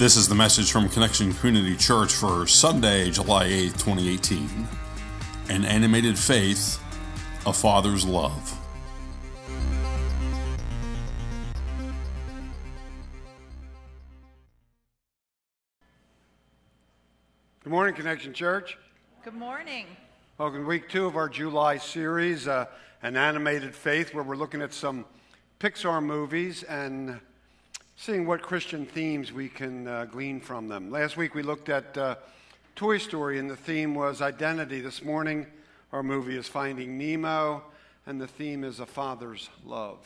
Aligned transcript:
This 0.00 0.16
is 0.16 0.28
the 0.28 0.34
message 0.34 0.72
from 0.72 0.88
Connection 0.88 1.34
Community 1.34 1.76
Church 1.76 2.14
for 2.14 2.46
Sunday, 2.46 3.10
July 3.10 3.48
8th, 3.48 3.84
2018. 3.84 4.66
An 5.50 5.66
animated 5.66 6.18
faith, 6.18 6.82
a 7.44 7.52
father's 7.52 8.06
love. 8.06 8.58
Good 17.62 17.70
morning, 17.70 17.94
Connection 17.94 18.32
Church. 18.32 18.78
Good 19.22 19.34
morning. 19.34 19.84
Welcome 20.38 20.62
to 20.62 20.66
week 20.66 20.88
two 20.88 21.04
of 21.04 21.16
our 21.16 21.28
July 21.28 21.76
series, 21.76 22.48
uh, 22.48 22.64
An 23.02 23.18
Animated 23.18 23.74
Faith, 23.74 24.14
where 24.14 24.24
we're 24.24 24.36
looking 24.36 24.62
at 24.62 24.72
some 24.72 25.04
Pixar 25.58 26.02
movies 26.02 26.62
and 26.62 27.20
seeing 28.00 28.24
what 28.24 28.40
Christian 28.40 28.86
themes 28.86 29.30
we 29.30 29.46
can 29.46 29.86
uh, 29.86 30.06
glean 30.06 30.40
from 30.40 30.68
them. 30.68 30.90
Last 30.90 31.18
week 31.18 31.34
we 31.34 31.42
looked 31.42 31.68
at 31.68 31.98
uh, 31.98 32.14
Toy 32.74 32.96
Story, 32.96 33.38
and 33.38 33.50
the 33.50 33.56
theme 33.56 33.94
was 33.94 34.22
identity. 34.22 34.80
This 34.80 35.04
morning 35.04 35.46
our 35.92 36.02
movie 36.02 36.38
is 36.38 36.48
Finding 36.48 36.96
Nemo, 36.96 37.62
and 38.06 38.18
the 38.18 38.26
theme 38.26 38.64
is 38.64 38.80
a 38.80 38.86
father's 38.86 39.50
love. 39.66 39.98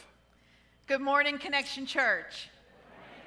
Good 0.89 1.03
morning, 1.03 1.39
Connection 1.39 1.87
Church. 1.87 2.49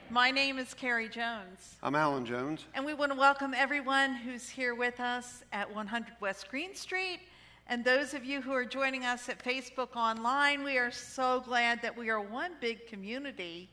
My 0.09 0.31
name 0.31 0.59
is 0.59 0.73
Carrie 0.73 1.07
Jones, 1.07 1.77
I'm 1.81 1.95
Alan 1.95 2.25
Jones. 2.25 2.65
and 2.73 2.85
we 2.85 2.93
want 2.93 3.13
to 3.13 3.17
welcome 3.17 3.53
everyone 3.55 4.15
who's 4.15 4.49
here 4.49 4.75
with 4.75 4.99
us 4.99 5.45
at 5.53 5.73
100 5.73 6.15
West 6.19 6.49
Green 6.49 6.75
Street. 6.75 7.21
And 7.69 7.85
those 7.85 8.13
of 8.13 8.25
you 8.25 8.41
who 8.41 8.51
are 8.51 8.65
joining 8.65 9.05
us 9.05 9.29
at 9.29 9.41
Facebook 9.41 9.95
online, 9.95 10.65
we 10.65 10.77
are 10.77 10.91
so 10.91 11.41
glad 11.45 11.81
that 11.83 11.97
we 11.97 12.09
are 12.09 12.19
one 12.19 12.51
big 12.59 12.85
community 12.87 13.69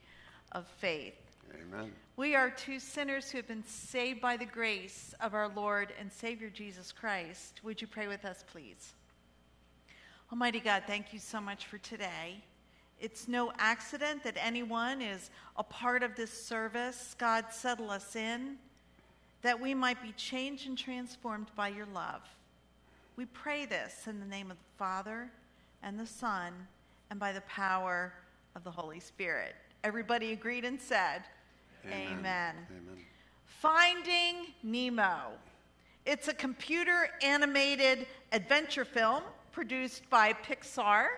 of 0.55 0.67
faith. 0.79 1.15
Amen. 1.55 1.93
We 2.17 2.35
are 2.35 2.49
two 2.49 2.79
sinners 2.79 3.31
who 3.31 3.39
have 3.39 3.49
been 3.49 3.65
saved 3.65 4.21
by 4.21 4.37
the 4.37 4.47
grace 4.47 5.15
of 5.21 5.35
our 5.35 5.49
Lord 5.49 5.93
and 5.99 6.13
Savior 6.13 6.49
Jesus 6.49 6.93
Christ. 6.93 7.61
Would 7.65 7.81
you 7.81 7.87
pray 7.87 8.07
with 8.07 8.25
us, 8.25 8.45
please? 8.53 8.95
Almighty 10.31 10.61
God, 10.61 10.85
thank 10.87 11.13
you 11.13 11.19
so 11.19 11.41
much 11.41 11.67
for 11.67 11.79
today. 11.79 12.43
It's 13.01 13.29
no 13.29 13.53
accident 13.59 14.23
that 14.23 14.37
anyone 14.39 15.03
is 15.03 15.31
a 15.57 15.65
part 15.65 16.03
of 16.03 16.15
this 16.15 16.31
service. 16.31 17.15
God, 17.19 17.47
settle 17.51 17.91
us 17.91 18.17
in 18.17 18.57
that 19.43 19.61
we 19.61 19.75
might 19.75 20.01
be 20.03 20.13
changed 20.13 20.67
and 20.67 20.79
transformed 20.79 21.49
by 21.55 21.69
your 21.69 21.87
love. 21.87 22.23
We 23.17 23.27
pray 23.27 23.67
this 23.67 24.07
in 24.07 24.19
the 24.21 24.27
name 24.27 24.51
of 24.51 24.57
the 24.57 24.79
Father 24.79 25.31
and 25.83 25.99
the 25.99 26.07
Son 26.07 26.53
and 27.11 27.21
by 27.21 27.33
the 27.33 27.43
power 27.43 28.13
of 28.57 28.65
the 28.65 28.71
Holy 28.71 29.01
Spirit. 29.01 29.55
Everybody 29.85 30.33
agreed 30.33 30.65
and 30.65 30.81
said, 30.81 31.25
Amen. 31.85 32.17
Amen. 32.19 32.55
Finding 33.45 34.47
Nemo. 34.63 35.33
It's 36.07 36.29
a 36.29 36.33
computer 36.33 37.11
animated 37.23 38.07
adventure 38.33 38.87
film 38.87 39.23
produced 39.53 40.09
by 40.09 40.33
Pixar. 40.33 41.09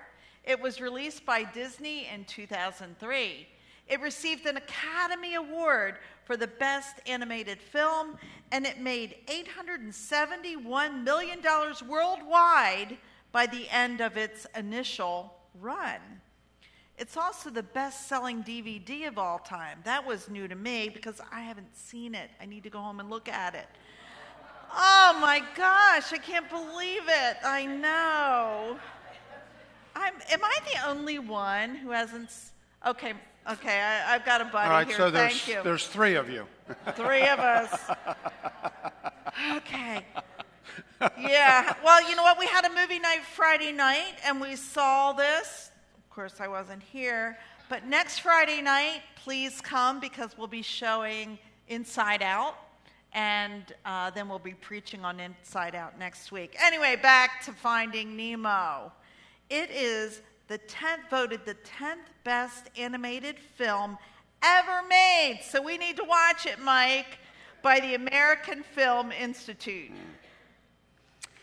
It 0.43 0.61
was 0.61 0.81
released 0.81 1.25
by 1.25 1.45
Disney 1.45 2.09
in 2.13 2.25
2003. 2.25 3.47
It 3.87 4.01
received 4.01 4.47
an 4.47 4.57
Academy 4.57 5.37
Award 5.37 5.99
for 6.25 6.37
the 6.37 6.49
Best 6.49 6.97
Animated 7.07 7.61
Film, 7.61 8.19
and 8.51 8.67
it 8.67 8.81
made 8.81 9.15
$871 9.29 11.05
million 11.05 11.41
worldwide 11.89 12.99
by 13.31 13.47
the 13.47 13.69
end 13.71 14.01
of 14.01 14.17
its 14.17 14.45
initial 14.57 15.35
run. 15.61 16.01
It's 16.99 17.17
also 17.17 17.51
the 17.51 17.63
best 17.63 18.09
selling 18.09 18.43
DVD 18.43 19.07
of 19.09 19.19
all 19.19 19.39
time. 19.39 19.81
That 19.85 20.07
was 20.07 20.31
new 20.31 20.49
to 20.49 20.55
me 20.55 20.89
because 20.89 21.21
I 21.31 21.43
haven't 21.43 21.77
seen 21.77 22.15
it. 22.15 22.31
I 22.41 22.47
need 22.47 22.63
to 22.63 22.71
go 22.71 22.81
home 22.81 23.01
and 23.01 23.11
look 23.11 23.29
at 23.29 23.55
it. 23.55 23.67
Oh 24.75 25.19
my 25.21 25.43
gosh, 25.55 26.13
I 26.13 26.19
can't 26.19 26.49
believe 26.49 27.03
it. 27.07 27.37
I 27.45 27.67
know. 27.67 28.79
I'm, 29.95 30.15
am 30.31 30.45
I 30.45 30.59
the 30.73 30.89
only 30.89 31.19
one 31.19 31.75
who 31.75 31.91
hasn't? 31.91 32.31
Okay, 32.87 33.13
okay, 33.51 33.81
I, 33.81 34.15
I've 34.15 34.25
got 34.25 34.41
a 34.41 34.45
buddy 34.47 34.67
All 34.69 34.73
right, 34.73 34.87
here. 34.87 34.97
so 34.97 35.11
there's, 35.11 35.33
Thank 35.33 35.57
you. 35.57 35.63
there's 35.63 35.87
three 35.87 36.15
of 36.15 36.31
you. 36.31 36.47
Three 36.95 37.27
of 37.29 37.39
us. 37.39 37.91
Okay. 39.55 40.03
Yeah. 41.19 41.75
Well, 41.85 42.09
you 42.09 42.17
know 42.17 42.23
what? 42.23 42.39
We 42.39 42.47
had 42.47 42.65
a 42.65 42.71
movie 42.75 42.99
night 42.99 43.21
Friday 43.35 43.71
night 43.71 44.15
and 44.25 44.41
we 44.41 44.57
saw 44.57 45.13
this. 45.13 45.71
Course, 46.17 46.41
I 46.41 46.49
wasn't 46.49 46.83
here. 46.83 47.37
But 47.69 47.87
next 47.87 48.21
Friday 48.21 48.63
night, 48.63 49.03
please 49.17 49.61
come 49.61 50.01
because 50.01 50.31
we'll 50.39 50.47
be 50.47 50.63
showing 50.63 51.39
Inside 51.69 52.23
Out. 52.23 52.55
And 53.13 53.75
uh, 53.85 54.09
then 54.09 54.27
we'll 54.27 54.39
be 54.39 54.55
preaching 54.55 55.05
on 55.05 55.21
Inside 55.21 55.75
Out 55.75 55.99
next 55.99 56.33
week. 56.33 56.57
Anyway, 56.59 56.97
back 56.97 57.45
to 57.45 57.53
Finding 57.53 58.17
Nemo. 58.17 58.91
It 59.51 59.71
is 59.71 60.23
the 60.49 60.57
10th, 60.57 61.11
voted 61.11 61.41
the 61.45 61.57
10th 61.57 62.07
best 62.25 62.71
animated 62.79 63.37
film 63.39 63.99
ever 64.43 64.89
made. 64.89 65.41
So 65.45 65.61
we 65.61 65.77
need 65.77 65.99
to 65.99 66.05
watch 66.05 66.47
it, 66.47 66.59
Mike, 66.63 67.19
by 67.61 67.79
the 67.79 67.95
American 67.95 68.63
Film 68.63 69.13
Institute. 69.13 69.91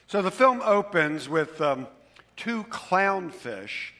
So 0.07 0.23
the 0.23 0.31
film 0.31 0.63
opens 0.65 1.29
with 1.29 1.61
um, 1.61 1.85
two 2.35 2.63
clownfish, 2.63 3.91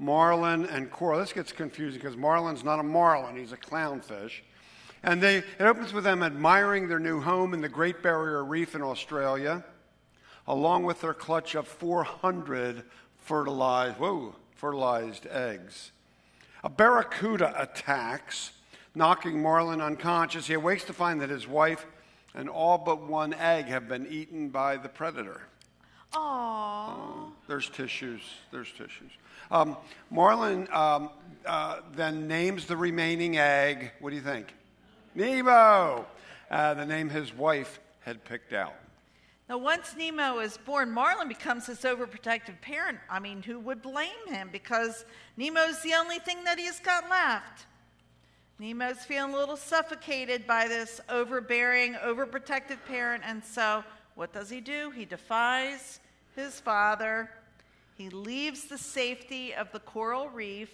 marlin 0.00 0.64
and 0.66 0.90
coral. 0.90 1.20
This 1.20 1.32
gets 1.32 1.52
confusing 1.52 2.00
because 2.00 2.16
marlin's 2.16 2.64
not 2.64 2.80
a 2.80 2.82
marlin, 2.82 3.36
he's 3.36 3.52
a 3.52 3.56
clownfish. 3.56 4.40
And 5.02 5.22
they, 5.22 5.36
it 5.38 5.60
opens 5.60 5.92
with 5.92 6.04
them 6.04 6.22
admiring 6.22 6.88
their 6.88 6.98
new 6.98 7.20
home 7.20 7.54
in 7.54 7.60
the 7.60 7.68
Great 7.68 8.02
Barrier 8.02 8.44
Reef 8.44 8.74
in 8.74 8.82
Australia, 8.82 9.64
along 10.46 10.84
with 10.84 11.00
their 11.00 11.14
clutch 11.14 11.54
of 11.54 11.68
400 11.68 12.84
fertilized, 13.18 13.98
whoa, 13.98 14.34
fertilized 14.54 15.26
eggs. 15.26 15.92
A 16.64 16.68
barracuda 16.68 17.54
attacks, 17.60 18.52
knocking 18.94 19.40
Marlin 19.40 19.80
unconscious. 19.80 20.46
He 20.46 20.54
awakes 20.54 20.84
to 20.84 20.92
find 20.92 21.20
that 21.20 21.30
his 21.30 21.46
wife 21.46 21.86
and 22.34 22.48
all 22.48 22.76
but 22.76 23.02
one 23.02 23.32
egg 23.34 23.66
have 23.66 23.88
been 23.88 24.06
eaten 24.06 24.50
by 24.50 24.76
the 24.76 24.88
predator. 24.88 25.42
Aww. 26.12 27.30
There's 27.46 27.68
tissues. 27.68 28.22
There's 28.50 28.70
tissues. 28.70 29.12
Um, 29.50 29.76
Marlin 30.10 30.68
um, 30.72 31.10
uh, 31.46 31.80
then 31.94 32.28
names 32.28 32.66
the 32.66 32.76
remaining 32.76 33.38
egg. 33.38 33.92
What 34.00 34.10
do 34.10 34.16
you 34.16 34.22
think? 34.22 34.54
Nemo. 35.14 36.06
Uh, 36.50 36.74
the 36.74 36.86
name 36.86 37.08
his 37.08 37.34
wife 37.34 37.80
had 38.00 38.24
picked 38.24 38.52
out. 38.52 38.74
Now, 39.48 39.58
once 39.58 39.96
Nemo 39.96 40.38
is 40.38 40.56
born, 40.58 40.92
Marlin 40.92 41.26
becomes 41.26 41.66
his 41.66 41.80
overprotective 41.80 42.60
parent. 42.60 42.98
I 43.08 43.18
mean, 43.18 43.42
who 43.42 43.58
would 43.60 43.82
blame 43.82 44.10
him? 44.28 44.48
Because 44.52 45.04
Nemo's 45.36 45.82
the 45.82 45.94
only 45.94 46.20
thing 46.20 46.44
that 46.44 46.58
he's 46.58 46.78
got 46.78 47.10
left. 47.10 47.66
Nemo's 48.60 48.98
feeling 48.98 49.34
a 49.34 49.36
little 49.36 49.56
suffocated 49.56 50.46
by 50.46 50.68
this 50.68 51.00
overbearing, 51.08 51.94
overprotective 51.94 52.78
parent, 52.86 53.24
and 53.26 53.44
so 53.44 53.82
what 54.14 54.32
does 54.32 54.50
he 54.50 54.60
do? 54.60 54.90
He 54.90 55.04
defies 55.04 56.00
his 56.36 56.60
father. 56.60 57.30
He 57.96 58.08
leaves 58.08 58.64
the 58.64 58.78
safety 58.78 59.54
of 59.54 59.70
the 59.72 59.80
coral 59.80 60.28
reef 60.28 60.70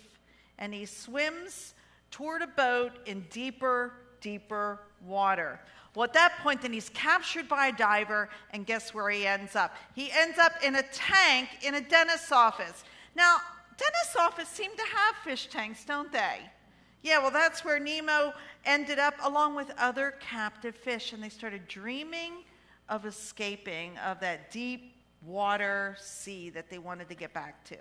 and 0.59 0.73
he 0.73 0.87
swims 0.87 1.75
toward 2.11 2.43
a 2.43 2.47
boat 2.47 2.93
in 3.07 3.27
deeper, 3.31 3.93
deeper 4.21 4.81
water. 5.05 5.61
Well, 5.95 6.05
at 6.05 6.13
that 6.13 6.39
point, 6.43 6.63
then 6.63 6.73
he's 6.73 6.91
captured 6.91 7.49
by 7.49 7.69
a 7.69 7.73
diver, 7.73 8.29
and 8.51 8.67
guess 8.67 8.93
where 8.93 9.09
he 9.09 9.27
ends 9.27 9.57
up? 9.57 9.75
He 9.95 10.11
ends 10.13 10.39
up 10.39 10.53
in 10.63 10.77
a 10.77 10.83
tank 10.93 11.49
in 11.63 11.75
a 11.75 11.81
dentist's 11.81 12.33
office. 12.33 12.85
Now, 13.15 13.39
dentist's 13.79 14.17
offices 14.17 14.53
seem 14.53 14.71
to 14.77 14.83
have 14.83 15.17
fish 15.25 15.47
tanks, 15.47 15.85
don't 15.85 16.13
they? 16.13 16.41
Yeah, 17.03 17.19
well, 17.21 17.31
that's 17.31 17.65
where 17.65 17.79
Nemo 17.79 18.35
ended 18.67 18.99
up 18.99 19.15
along 19.23 19.55
with 19.55 19.73
other 19.79 20.15
captive 20.21 20.75
fish, 20.75 21.13
and 21.13 21.23
they 21.23 21.29
started 21.31 21.67
dreaming 21.67 22.45
of 22.89 23.05
escaping 23.07 23.97
of 23.99 24.21
that 24.21 24.51
deep 24.51 24.95
water 25.25 25.97
sea 25.99 26.51
that 26.51 26.71
they 26.71 26.79
wanted 26.79 27.09
to 27.09 27.15
get 27.15 27.33
back 27.33 27.65
to. 27.65 27.77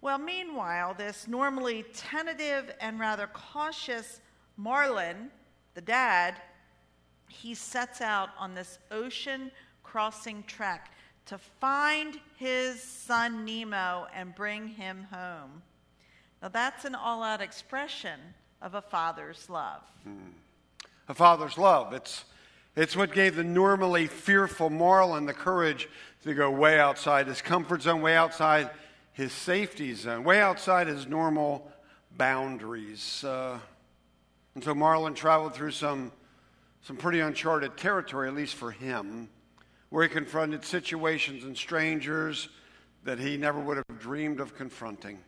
Well, 0.00 0.18
meanwhile, 0.18 0.94
this 0.94 1.26
normally 1.26 1.84
tentative 1.94 2.74
and 2.80 3.00
rather 3.00 3.26
cautious 3.28 4.20
Marlin, 4.56 5.30
the 5.74 5.80
dad, 5.80 6.40
he 7.28 7.54
sets 7.54 8.00
out 8.00 8.28
on 8.38 8.54
this 8.54 8.78
ocean 8.90 9.50
crossing 9.82 10.42
trek 10.44 10.92
to 11.26 11.38
find 11.38 12.20
his 12.36 12.82
son 12.82 13.44
Nemo 13.44 14.06
and 14.14 14.34
bring 14.34 14.68
him 14.68 15.06
home. 15.10 15.62
Now, 16.42 16.48
that's 16.48 16.84
an 16.84 16.94
all 16.94 17.22
out 17.22 17.40
expression 17.40 18.20
of 18.60 18.74
a 18.74 18.82
father's 18.82 19.48
love. 19.48 19.80
Hmm. 20.02 20.32
A 21.08 21.14
father's 21.14 21.56
love. 21.56 21.92
It's, 21.94 22.24
it's 22.76 22.96
what 22.96 23.12
gave 23.12 23.36
the 23.36 23.44
normally 23.44 24.06
fearful 24.06 24.70
Marlin 24.70 25.26
the 25.26 25.34
courage 25.34 25.88
to 26.24 26.34
go 26.34 26.50
way 26.50 26.78
outside 26.78 27.26
his 27.26 27.42
comfort 27.42 27.82
zone, 27.82 28.02
way 28.02 28.16
outside 28.16 28.70
his 29.12 29.32
safety 29.32 29.94
zone, 29.94 30.24
way 30.24 30.40
outside 30.40 30.86
his 30.86 31.06
normal 31.06 31.70
boundaries. 32.16 33.22
Uh, 33.24 33.58
And 34.54 34.62
so 34.62 34.74
Marlin 34.74 35.14
traveled 35.14 35.54
through 35.54 35.72
some, 35.72 36.12
some 36.82 36.96
pretty 36.96 37.20
uncharted 37.20 37.76
territory, 37.76 38.28
at 38.28 38.34
least 38.34 38.54
for 38.54 38.70
him, 38.70 39.28
where 39.90 40.04
he 40.04 40.08
confronted 40.08 40.64
situations 40.64 41.44
and 41.44 41.56
strangers 41.56 42.48
that 43.02 43.18
he 43.18 43.36
never 43.36 43.58
would 43.58 43.76
have 43.76 43.98
dreamed 43.98 44.40
of 44.40 44.54
confronting, 44.56 45.18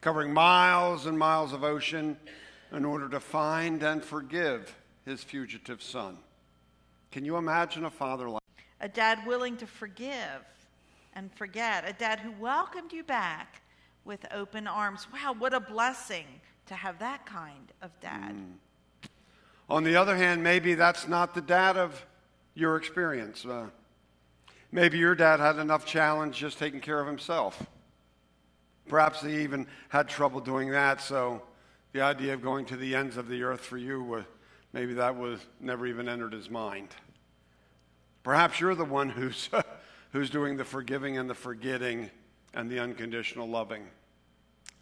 covering 0.00 0.32
miles 0.32 1.06
and 1.06 1.18
miles 1.18 1.52
of 1.52 1.64
ocean 1.64 2.16
in 2.72 2.84
order 2.84 3.08
to 3.08 3.20
find 3.20 3.82
and 3.82 4.04
forgive 4.04 4.74
his 5.04 5.24
fugitive 5.24 5.82
son. 5.82 6.18
Can 7.10 7.24
you 7.24 7.36
imagine 7.36 7.84
a 7.84 7.90
father 7.90 8.28
like 8.28 8.42
A 8.80 8.88
dad 8.88 9.26
willing 9.26 9.56
to 9.56 9.66
forgive 9.66 10.44
and 11.14 11.32
forget, 11.32 11.88
a 11.88 11.92
dad 11.92 12.20
who 12.20 12.30
welcomed 12.32 12.92
you 12.92 13.02
back 13.02 13.62
with 14.04 14.24
open 14.32 14.66
arms. 14.66 15.06
Wow, 15.12 15.34
what 15.38 15.52
a 15.52 15.60
blessing 15.60 16.26
to 16.66 16.74
have 16.74 16.98
that 16.98 17.26
kind 17.26 17.72
of 17.82 17.90
dad. 18.00 18.34
On 19.68 19.84
the 19.84 19.96
other 19.96 20.16
hand, 20.16 20.42
maybe 20.42 20.74
that's 20.74 21.08
not 21.08 21.34
the 21.34 21.40
dad 21.40 21.76
of 21.76 22.06
your 22.54 22.76
experience. 22.76 23.44
Uh, 23.44 23.66
maybe 24.72 24.96
your 24.98 25.14
dad 25.14 25.40
had 25.40 25.58
enough 25.58 25.84
challenge 25.84 26.36
just 26.36 26.58
taking 26.58 26.80
care 26.80 27.00
of 27.00 27.06
himself. 27.06 27.66
Perhaps 28.88 29.22
he 29.22 29.42
even 29.42 29.66
had 29.90 30.08
trouble 30.08 30.40
doing 30.40 30.70
that, 30.70 31.00
so 31.00 31.42
the 31.92 32.00
idea 32.00 32.32
of 32.32 32.42
going 32.42 32.64
to 32.66 32.76
the 32.76 32.94
ends 32.94 33.16
of 33.16 33.28
the 33.28 33.42
earth 33.42 33.60
for 33.60 33.76
you, 33.76 34.02
was, 34.02 34.24
maybe 34.72 34.94
that 34.94 35.16
was 35.16 35.40
never 35.60 35.86
even 35.86 36.08
entered 36.08 36.32
his 36.32 36.50
mind. 36.50 36.88
Perhaps 38.22 38.60
you're 38.60 38.74
the 38.74 38.84
one 38.84 39.08
who's, 39.08 39.48
who's 40.12 40.30
doing 40.30 40.56
the 40.56 40.64
forgiving 40.64 41.18
and 41.18 41.28
the 41.28 41.34
forgetting 41.34 42.10
and 42.54 42.70
the 42.70 42.78
unconditional 42.78 43.48
loving. 43.48 43.86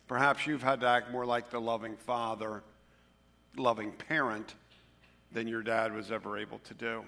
Perhaps 0.09 0.47
you've 0.47 0.63
had 0.63 0.81
to 0.81 0.87
act 0.87 1.11
more 1.11 1.27
like 1.27 1.51
the 1.51 1.61
loving 1.61 1.97
father, 1.97 2.63
loving 3.57 3.93
parent 3.93 4.55
than 5.33 5.49
your 5.49 5.63
dad 5.63 5.93
was 5.95 6.13
ever 6.13 6.39
able 6.39 6.59
to 6.61 6.75
do. 6.75 7.05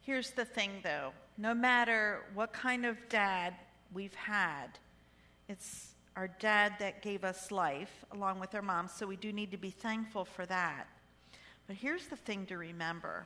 Here's 0.00 0.30
the 0.30 0.44
thing, 0.44 0.70
though 0.82 1.12
no 1.38 1.54
matter 1.54 2.26
what 2.34 2.52
kind 2.52 2.84
of 2.84 2.96
dad 3.08 3.54
we've 3.92 4.14
had, 4.14 4.78
it's 5.48 5.92
our 6.16 6.28
dad 6.28 6.74
that 6.78 7.02
gave 7.02 7.24
us 7.24 7.50
life 7.50 8.04
along 8.12 8.38
with 8.38 8.54
our 8.54 8.62
mom, 8.62 8.88
so 8.88 9.06
we 9.06 9.16
do 9.16 9.32
need 9.32 9.50
to 9.50 9.56
be 9.56 9.70
thankful 9.70 10.24
for 10.24 10.44
that. 10.46 10.86
But 11.72 11.78
here's 11.78 12.06
the 12.06 12.16
thing 12.16 12.44
to 12.48 12.58
remember 12.58 13.24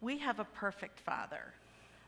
we 0.00 0.16
have 0.16 0.38
a 0.38 0.44
perfect 0.44 0.98
father. 0.98 1.52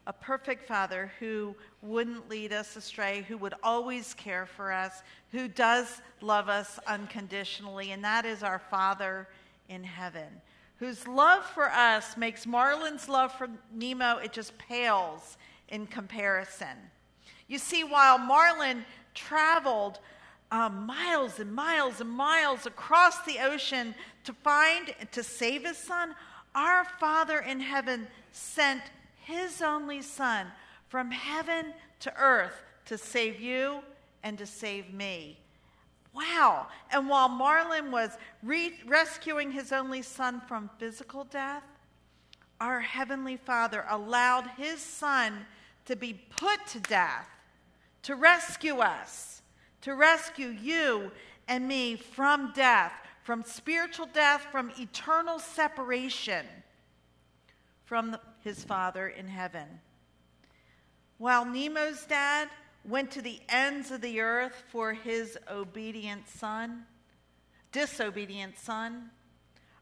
A 0.07 0.13
perfect 0.15 0.67
father 0.67 1.13
who 1.21 1.55
wouldn't 1.83 2.31
lead 2.31 2.51
us 2.51 2.77
astray, 2.77 3.27
who 3.29 3.37
would 3.37 3.53
always 3.63 4.15
care 4.15 4.47
for 4.47 4.73
us, 4.73 5.03
who 5.31 5.47
does 5.47 6.01
love 6.23 6.49
us 6.49 6.79
unconditionally, 6.87 7.91
and 7.91 8.03
that 8.03 8.25
is 8.25 8.43
our 8.43 8.59
Father 8.59 9.29
in 9.69 9.85
heaven, 9.85 10.29
whose 10.79 11.07
love 11.07 11.45
for 11.45 11.71
us 11.71 12.17
makes 12.17 12.47
Marlin's 12.47 13.07
love 13.07 13.31
for 13.31 13.51
Nemo, 13.71 14.17
it 14.17 14.33
just 14.33 14.57
pales 14.57 15.37
in 15.69 15.87
comparison. 15.87 16.79
You 17.49 17.59
see, 17.59 17.85
while 17.85 18.17
Marlin 18.17 18.83
traveled 19.13 19.99
um, 20.51 20.87
miles 20.87 21.41
and 21.41 21.53
miles 21.53 22.01
and 22.01 22.11
miles 22.11 22.67
across 22.67 23.23
the 23.25 23.39
ocean 23.39 23.95
to 24.25 24.33
find, 24.33 24.95
and 25.01 25.11
to 25.13 25.23
save 25.23 25.65
his 25.67 25.77
son, 25.77 26.15
our 26.55 26.85
Father 26.85 27.39
in 27.39 27.61
heaven 27.61 28.09
sent 28.33 28.83
his 29.25 29.61
only 29.63 30.03
son 30.03 30.47
from 30.89 31.11
heaven 31.11 31.75
to 32.01 32.13
earth 32.17 32.63
to 32.87 32.97
save 32.97 33.41
you 33.41 33.81
and 34.23 34.39
to 34.39 34.47
save 34.47 34.93
me. 34.93 35.39
Wow. 36.15 36.69
And 36.91 37.09
while 37.09 37.29
Marlin 37.29 37.91
was 37.91 38.17
re- 38.43 38.75
rescuing 38.87 39.53
his 39.53 39.73
only 39.73 40.03
son 40.03 40.41
from 40.49 40.71
physical 40.79 41.25
death, 41.25 41.63
our 42.61 42.81
Heavenly 42.81 43.37
Father 43.37 43.85
allowed 43.89 44.49
his 44.57 44.81
son 44.81 45.47
to 45.85 45.95
be 45.95 46.15
put 46.37 46.67
to 46.69 46.81
death 46.81 47.29
to 48.03 48.15
rescue 48.15 48.79
us, 48.79 49.38
to 49.83 49.95
rescue 49.95 50.49
you 50.49 51.11
and 51.47 51.67
me 51.67 51.97
from 51.97 52.53
death, 52.55 52.93
from 53.23 53.43
spiritual 53.45 54.07
death, 54.07 54.47
from 54.51 54.73
eternal 54.79 55.39
separation 55.39 56.45
from 57.89 58.11
the, 58.11 58.21
his 58.45 58.63
Father 58.65 59.09
in 59.09 59.27
heaven. 59.27 59.67
While 61.17 61.47
Nemo's 61.47 62.05
dad 62.05 62.49
went 62.85 63.11
to 63.13 63.23
the 63.23 63.41
ends 63.49 63.91
of 63.91 64.03
the 64.03 64.21
earth 64.21 64.63
for 64.69 64.93
his 64.93 65.39
obedient 65.51 66.29
son, 66.29 66.85
disobedient 67.73 68.59
son, 68.59 69.11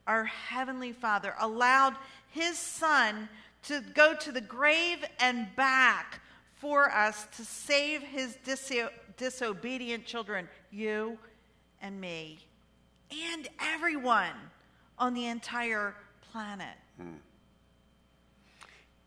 our 0.06 0.24
Heavenly 0.24 0.92
Father 0.92 1.34
allowed 1.40 1.96
his 2.30 2.56
son 2.56 3.28
to 3.64 3.82
go 3.92 4.14
to 4.14 4.30
the 4.30 4.40
grave 4.40 5.04
and 5.18 5.48
back 5.56 6.20
for 6.54 6.88
us 6.90 7.26
to 7.36 7.44
save 7.44 8.02
his 8.02 8.38
diso- 8.46 8.90
disobedient 9.16 10.04
children, 10.04 10.48
you 10.70 11.18
and 11.80 12.00
me, 12.00 12.38
and 13.32 13.48
everyone 13.60 14.34
on 14.98 15.14
the 15.14 15.26
entire 15.26 15.94
planet. 16.30 16.76
Hmm. 17.00 17.14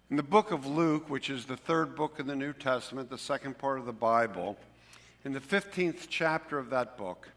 In 0.10 0.18
the 0.18 0.24
book 0.24 0.52
of 0.52 0.66
Luke, 0.66 1.10
which 1.10 1.30
is 1.30 1.46
the 1.46 1.58
third 1.58 1.96
book 1.96 2.20
in 2.20 2.26
the 2.26 2.36
New 2.36 2.54
Testament, 2.54 3.10
the 3.10 3.18
second 3.18 3.58
part 3.58 3.80
of 3.80 3.86
the 3.86 3.94
Bible, 3.94 4.58
in 5.24 5.34
the 5.34 5.40
15th 5.40 6.08
chapter 6.10 6.58
of 6.58 6.70
that 6.72 6.98
book, 6.98 7.30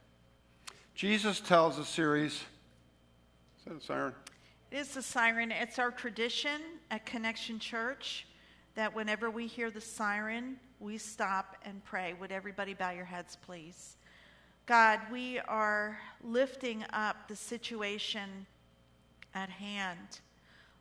Jesus 0.95 1.41
tells 1.41 1.79
a 1.79 1.85
series. 1.85 2.33
Is 2.33 3.65
that 3.67 3.77
a 3.77 3.81
siren? 3.81 4.15
It 4.71 4.79
is 4.79 4.95
the 4.95 5.03
siren. 5.03 5.53
It's 5.53 5.79
our 5.79 5.91
tradition 5.91 6.63
at 6.91 7.05
Connection 7.05 7.59
Church 7.59 8.27
that 8.75 8.95
whenever 8.95 9.31
we 9.31 9.47
hear 9.47 9.71
the 9.71 9.81
siren, 9.81 10.57
we 10.81 10.99
stop 10.99 11.57
and 11.65 11.85
pray. 11.85 12.15
Would 12.15 12.33
everybody 12.33 12.75
bow 12.75 12.91
your 12.91 13.05
heads, 13.05 13.37
please? 13.45 13.97
God, 14.67 15.01
we 15.11 15.39
are 15.41 15.99
lifting 16.23 16.85
up 16.93 17.29
the 17.29 17.37
situation 17.37 18.47
at 19.35 19.49
hand. 19.49 20.21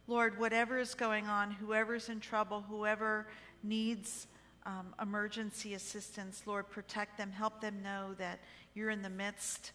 Lord, 0.08 0.40
whatever 0.40 0.78
is 0.78 0.94
going 0.94 1.28
on, 1.28 1.52
whoever's 1.52 2.10
in 2.10 2.20
trouble, 2.20 2.64
whoever 2.70 3.28
needs 3.64 4.28
um, 4.66 4.94
emergency 5.02 5.74
assistance, 5.74 6.44
Lord, 6.46 6.70
protect 6.70 7.18
them. 7.18 7.32
Help 7.32 7.62
them 7.62 7.82
know 7.84 8.14
that 8.18 8.40
you're 8.74 8.90
in 8.90 9.02
the 9.02 9.10
midst 9.10 9.72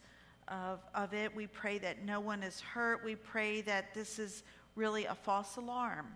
of, 0.48 0.80
of 0.94 1.12
it. 1.12 1.34
We 1.34 1.46
pray 1.46 1.78
that 1.78 2.04
no 2.04 2.20
one 2.20 2.42
is 2.42 2.60
hurt. 2.60 3.04
We 3.04 3.16
pray 3.16 3.60
that 3.62 3.94
this 3.94 4.18
is 4.18 4.44
really 4.74 5.06
a 5.06 5.14
false 5.14 5.56
alarm. 5.56 6.06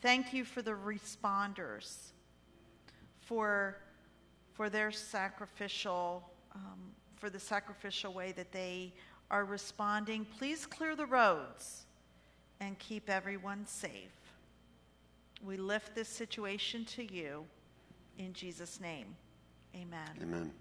Thank 0.00 0.32
you 0.32 0.44
for 0.44 0.62
the 0.62 0.72
responders, 0.72 2.12
for, 3.20 3.78
for 4.52 4.70
their 4.70 4.92
sacrificial, 4.92 6.22
um, 6.54 6.78
for 7.16 7.30
the 7.30 7.40
sacrificial 7.40 8.12
way 8.12 8.32
that 8.32 8.52
they 8.52 8.92
are 9.30 9.44
responding. 9.44 10.24
Please 10.38 10.66
clear 10.66 10.94
the 10.94 11.06
roads 11.06 11.86
and 12.60 12.78
keep 12.78 13.10
everyone 13.10 13.66
safe. 13.66 14.12
We 15.44 15.56
lift 15.56 15.94
this 15.94 16.08
situation 16.08 16.84
to 16.86 17.12
you 17.12 17.44
in 18.18 18.32
Jesus' 18.32 18.80
name. 18.80 19.16
Amen. 19.74 20.08
Amen. 20.22 20.52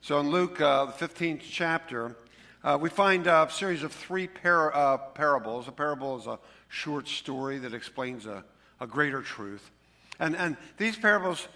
So 0.00 0.20
in 0.20 0.30
Luke, 0.30 0.60
uh, 0.60 0.86
the 0.86 0.92
15th 0.92 1.42
chapter, 1.42 2.16
uh, 2.62 2.78
we 2.80 2.88
find 2.88 3.26
a 3.26 3.48
series 3.50 3.82
of 3.82 3.92
three 3.92 4.26
par- 4.26 4.74
uh, 4.74 4.98
parables. 4.98 5.68
A 5.68 5.72
parable 5.72 6.18
is 6.18 6.26
a 6.26 6.38
short 6.68 7.06
story 7.06 7.58
that 7.58 7.74
explains 7.74 8.26
a, 8.26 8.44
a 8.80 8.86
greater 8.86 9.22
truth. 9.22 9.70
And, 10.18 10.36
and 10.36 10.56
these 10.78 10.96
parables 10.96 11.48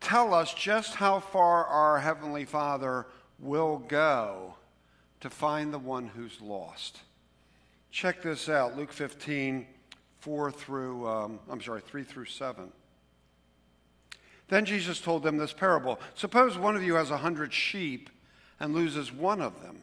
tell 0.00 0.34
us 0.34 0.52
just 0.54 0.94
how 0.94 1.20
far 1.20 1.64
our 1.64 2.00
Heavenly 2.00 2.44
Father 2.44 3.06
will 3.38 3.78
go 3.78 4.54
to 5.20 5.30
find 5.30 5.72
the 5.72 5.78
one 5.78 6.08
who's 6.08 6.40
lost. 6.40 7.00
Check 7.90 8.22
this 8.22 8.48
out 8.48 8.76
Luke 8.76 8.92
15, 8.92 9.66
4 10.20 10.50
through, 10.50 11.06
um, 11.06 11.40
I'm 11.48 11.60
sorry, 11.60 11.80
3 11.80 12.04
through 12.04 12.26
7. 12.26 12.72
Then 14.48 14.64
Jesus 14.64 15.00
told 15.00 15.22
them 15.22 15.38
this 15.38 15.52
parable 15.52 15.98
Suppose 16.14 16.58
one 16.58 16.76
of 16.76 16.82
you 16.82 16.94
has 16.96 17.10
a 17.10 17.16
hundred 17.16 17.52
sheep 17.52 18.10
and 18.60 18.74
loses 18.74 19.12
one 19.12 19.40
of 19.40 19.62
them. 19.62 19.82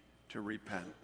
to 0.31 0.41
repent. 0.41 0.95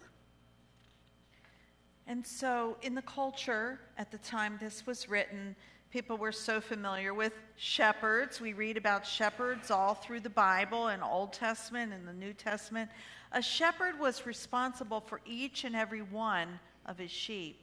And 2.08 2.26
so, 2.26 2.78
in 2.82 2.96
the 2.96 3.02
culture 3.02 3.80
at 3.98 4.12
the 4.12 4.18
time 4.20 4.58
this 4.62 4.86
was 4.86 5.10
written, 5.10 5.56
people 5.92 6.18
were 6.18 6.32
so 6.32 6.62
familiar 6.62 7.14
with 7.14 7.34
shepherds. 7.58 8.40
We 8.40 8.54
read 8.54 8.78
about 8.78 9.06
shepherds 9.06 9.70
all 9.70 9.94
through 9.94 10.22
the 10.22 10.30
Bible 10.30 10.88
and 10.88 11.04
Old 11.04 11.34
Testament 11.34 11.92
and 11.92 12.08
the 12.08 12.14
New 12.14 12.34
Testament. 12.34 12.90
A 13.34 13.42
shepherd 13.42 14.00
was 14.00 14.26
responsible 14.26 15.02
for 15.02 15.20
each 15.26 15.66
and 15.66 15.76
every 15.76 16.02
one 16.02 16.60
of 16.86 16.98
his 16.98 17.12
sheep. 17.12 17.60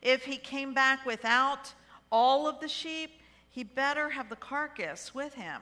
If 0.00 0.24
he 0.24 0.38
came 0.38 0.72
back 0.72 1.04
without 1.04 1.72
all 2.10 2.46
of 2.48 2.60
the 2.60 2.68
sheep, 2.68 3.20
he 3.50 3.62
better 3.62 4.08
have 4.08 4.30
the 4.30 4.36
carcass 4.36 5.14
with 5.14 5.34
him. 5.34 5.60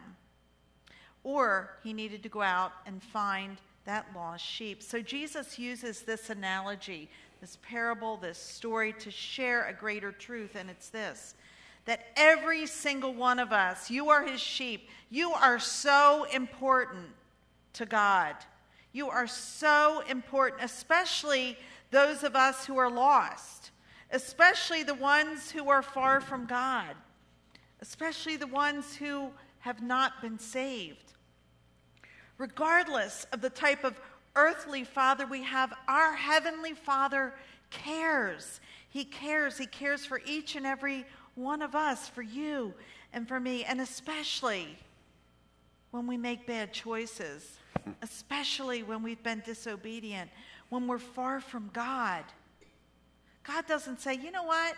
Or 1.24 1.78
he 1.82 1.92
needed 1.92 2.22
to 2.22 2.28
go 2.28 2.42
out 2.42 2.72
and 2.86 3.02
find 3.02 3.58
that 3.90 4.06
lost 4.14 4.44
sheep. 4.44 4.84
So 4.84 5.02
Jesus 5.02 5.58
uses 5.58 6.02
this 6.02 6.30
analogy, 6.30 7.10
this 7.40 7.58
parable, 7.60 8.16
this 8.16 8.38
story 8.38 8.92
to 9.00 9.10
share 9.10 9.66
a 9.66 9.72
greater 9.72 10.12
truth, 10.12 10.54
and 10.54 10.70
it's 10.70 10.90
this 10.90 11.34
that 11.86 12.06
every 12.14 12.66
single 12.66 13.12
one 13.12 13.40
of 13.40 13.52
us, 13.52 13.90
you 13.90 14.10
are 14.10 14.24
his 14.24 14.40
sheep, 14.40 14.88
you 15.08 15.32
are 15.32 15.58
so 15.58 16.24
important 16.32 17.08
to 17.72 17.84
God. 17.84 18.36
You 18.92 19.08
are 19.08 19.26
so 19.26 20.04
important, 20.08 20.62
especially 20.62 21.56
those 21.90 22.22
of 22.22 22.36
us 22.36 22.66
who 22.66 22.76
are 22.76 22.90
lost, 22.90 23.72
especially 24.12 24.84
the 24.84 24.94
ones 24.94 25.50
who 25.50 25.68
are 25.68 25.82
far 25.82 26.20
from 26.20 26.46
God, 26.46 26.94
especially 27.80 28.36
the 28.36 28.46
ones 28.46 28.94
who 28.94 29.30
have 29.60 29.82
not 29.82 30.20
been 30.22 30.38
saved. 30.38 31.14
Regardless 32.40 33.26
of 33.34 33.42
the 33.42 33.50
type 33.50 33.84
of 33.84 34.00
earthly 34.34 34.82
father 34.82 35.26
we 35.26 35.42
have, 35.42 35.74
our 35.86 36.14
heavenly 36.14 36.72
father 36.72 37.34
cares. 37.68 38.62
He 38.88 39.04
cares. 39.04 39.58
He 39.58 39.66
cares 39.66 40.06
for 40.06 40.22
each 40.24 40.56
and 40.56 40.64
every 40.64 41.04
one 41.34 41.60
of 41.60 41.74
us, 41.74 42.08
for 42.08 42.22
you 42.22 42.72
and 43.12 43.28
for 43.28 43.38
me, 43.38 43.64
and 43.64 43.78
especially 43.78 44.78
when 45.90 46.06
we 46.06 46.16
make 46.16 46.46
bad 46.46 46.72
choices, 46.72 47.58
especially 48.02 48.82
when 48.84 49.02
we've 49.02 49.22
been 49.22 49.42
disobedient, 49.44 50.30
when 50.70 50.86
we're 50.86 50.98
far 50.98 51.42
from 51.42 51.68
God. 51.74 52.24
God 53.42 53.66
doesn't 53.66 54.00
say, 54.00 54.14
you 54.14 54.30
know 54.30 54.44
what? 54.44 54.76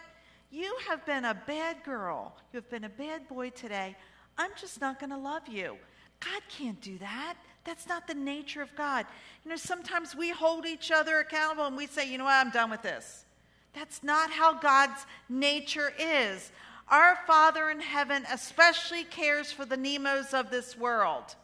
You 0.51 0.77
have 0.89 1.07
been 1.07 1.27
a 1.27 1.41
bad 1.47 1.85
girl. 1.85 2.35
You 2.53 2.57
have 2.57 2.71
been 2.71 2.83
a 2.83 2.89
bad 2.89 3.29
boy 3.29 3.51
today. 3.51 3.95
I'm 4.37 4.51
just 4.61 4.81
not 4.81 4.99
going 4.99 5.11
to 5.11 5.17
love 5.17 5.47
you. 5.47 5.77
God 6.19 6.43
can't 6.49 6.81
do 6.81 6.99
that. 6.99 7.37
That's 7.65 7.87
not 7.87 8.07
the 8.07 8.15
nature 8.15 8.63
of 8.63 8.75
God. 8.75 9.07
You 9.45 9.51
know, 9.51 9.57
sometimes 9.57 10.17
we 10.17 10.31
hold 10.31 10.67
each 10.67 10.91
other 10.91 11.19
accountable 11.19 11.67
and 11.67 11.77
we 11.77 11.87
say, 11.87 12.11
you 12.11 12.19
know 12.19 12.25
what, 12.25 12.35
I'm 12.35 12.51
done 12.51 12.71
with 12.71 12.83
this. 12.83 13.25
That's 13.73 14.03
not 14.03 14.31
how 14.31 14.55
God's 14.55 15.07
nature 15.29 15.93
is. 15.99 16.51
Our 16.89 17.17
Father 17.27 17.71
in 17.71 17.81
heaven 17.81 18.25
especially 18.31 19.05
cares 19.05 19.53
for 19.53 19.65
the 19.65 19.77
Nemos 19.77 20.35
of 20.35 20.51
this 20.51 20.77
world. 20.77 21.37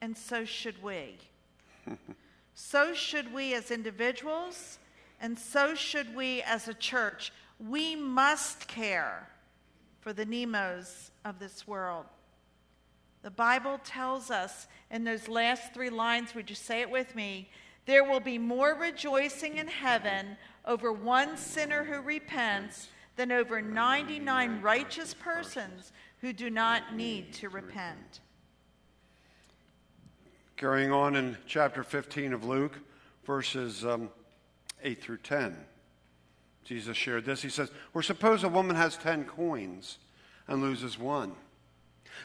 And 0.00 0.16
so 0.16 0.44
should 0.44 0.82
we. 0.82 1.16
so 2.54 2.92
should 2.92 3.32
we 3.32 3.54
as 3.54 3.70
individuals, 3.70 4.78
and 5.20 5.38
so 5.38 5.74
should 5.74 6.14
we 6.14 6.42
as 6.42 6.66
a 6.66 6.74
church. 6.74 7.32
We 7.58 7.94
must 7.94 8.66
care 8.66 9.28
for 10.00 10.12
the 10.12 10.26
Nemos 10.26 11.12
of 11.24 11.38
this 11.38 11.66
world. 11.66 12.06
The 13.22 13.30
Bible 13.30 13.78
tells 13.84 14.30
us 14.30 14.66
in 14.90 15.04
those 15.04 15.28
last 15.28 15.72
three 15.72 15.90
lines, 15.90 16.34
would 16.34 16.50
you 16.50 16.56
say 16.56 16.80
it 16.80 16.90
with 16.90 17.14
me? 17.14 17.48
There 17.86 18.04
will 18.04 18.20
be 18.20 18.38
more 18.38 18.74
rejoicing 18.74 19.58
in 19.58 19.68
heaven 19.68 20.36
over 20.64 20.92
one 20.92 21.36
sinner 21.36 21.84
who 21.84 22.00
repents 22.00 22.88
than 23.16 23.32
over 23.32 23.60
99 23.60 24.60
righteous 24.60 25.14
persons 25.14 25.92
who 26.20 26.32
do 26.32 26.50
not 26.50 26.94
need 26.94 27.32
to 27.34 27.48
repent. 27.48 28.20
Carrying 30.56 30.92
on 30.92 31.16
in 31.16 31.36
chapter 31.46 31.82
15 31.82 32.32
of 32.32 32.44
Luke, 32.44 32.78
verses 33.24 33.84
um, 33.84 34.08
8 34.82 35.02
through 35.02 35.18
10, 35.18 35.56
Jesus 36.64 36.96
shared 36.96 37.24
this. 37.24 37.42
He 37.42 37.48
says, 37.48 37.70
Or 37.94 38.02
suppose 38.02 38.44
a 38.44 38.48
woman 38.48 38.76
has 38.76 38.96
10 38.96 39.24
coins 39.24 39.98
and 40.46 40.62
loses 40.62 40.98
one. 40.98 41.32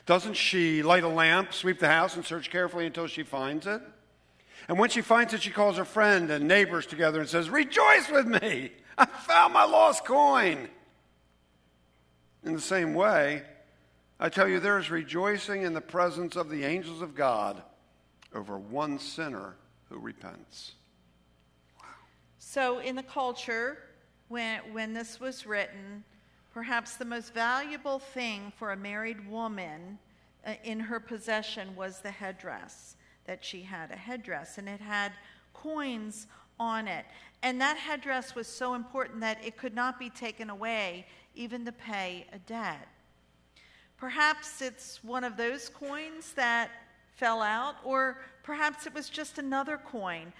Doesn't 0.05 0.35
she 0.35 0.83
light 0.83 1.03
a 1.03 1.09
lamp, 1.09 1.53
sweep 1.53 1.79
the 1.79 1.87
house, 1.87 2.15
and 2.15 2.25
search 2.25 2.49
carefully 2.49 2.85
until 2.85 3.07
she 3.07 3.23
finds 3.23 3.67
it? 3.67 3.81
And 4.67 4.79
when 4.79 4.89
she 4.89 5.01
finds 5.01 5.33
it, 5.33 5.41
she 5.41 5.51
calls 5.51 5.77
her 5.77 5.85
friend 5.85 6.29
and 6.29 6.47
neighbors 6.47 6.85
together 6.85 7.19
and 7.19 7.29
says, 7.29 7.49
Rejoice 7.49 8.09
with 8.09 8.27
me! 8.27 8.71
I 8.97 9.05
found 9.05 9.53
my 9.53 9.63
lost 9.63 10.05
coin! 10.05 10.69
In 12.43 12.53
the 12.53 12.61
same 12.61 12.93
way, 12.93 13.43
I 14.19 14.29
tell 14.29 14.47
you, 14.47 14.59
there 14.59 14.79
is 14.79 14.89
rejoicing 14.89 15.63
in 15.63 15.73
the 15.73 15.81
presence 15.81 16.35
of 16.35 16.49
the 16.49 16.63
angels 16.63 17.01
of 17.01 17.13
God 17.15 17.61
over 18.33 18.57
one 18.57 18.99
sinner 18.99 19.55
who 19.89 19.99
repents. 19.99 20.73
So, 22.39 22.79
in 22.79 22.95
the 22.95 23.03
culture, 23.03 23.77
when, 24.27 24.59
when 24.71 24.93
this 24.93 25.19
was 25.19 25.45
written, 25.45 26.03
perhaps 26.57 26.95
the 26.95 27.05
most 27.05 27.35
valuable 27.35 27.99
thing 27.99 28.51
for 28.57 28.71
a 28.71 28.75
married 28.75 29.29
woman 29.29 29.99
uh, 30.43 30.53
in 30.63 30.79
her 30.79 30.99
possession 30.99 31.75
was 31.75 31.99
the 31.99 32.09
headdress 32.09 32.95
that 33.25 33.45
she 33.45 33.61
had, 33.61 33.91
a 33.91 33.95
headdress, 33.95 34.57
and 34.57 34.67
it 34.67 34.81
had 34.81 35.11
coins 35.53 36.25
on 36.59 36.87
it. 36.87 37.05
And 37.43 37.61
that 37.61 37.77
headdress 37.77 38.33
was 38.33 38.47
so 38.47 38.73
important 38.73 39.21
that 39.21 39.37
it 39.45 39.55
could 39.55 39.75
not 39.75 39.99
be 39.99 40.09
taken 40.09 40.49
away, 40.49 41.05
even 41.35 41.63
to 41.63 41.71
pay 41.71 42.25
a 42.33 42.39
debt. 42.39 42.87
Perhaps 43.95 44.63
it's 44.63 45.03
one 45.03 45.23
of 45.23 45.37
those 45.37 45.69
coins 45.69 46.33
that 46.33 46.71
fell 47.17 47.43
out, 47.43 47.75
or 47.83 48.17
perhaps 48.41 48.87
it 48.87 48.95
was 48.95 49.09
just 49.09 49.37
another 49.37 49.77
coin. 49.77 50.33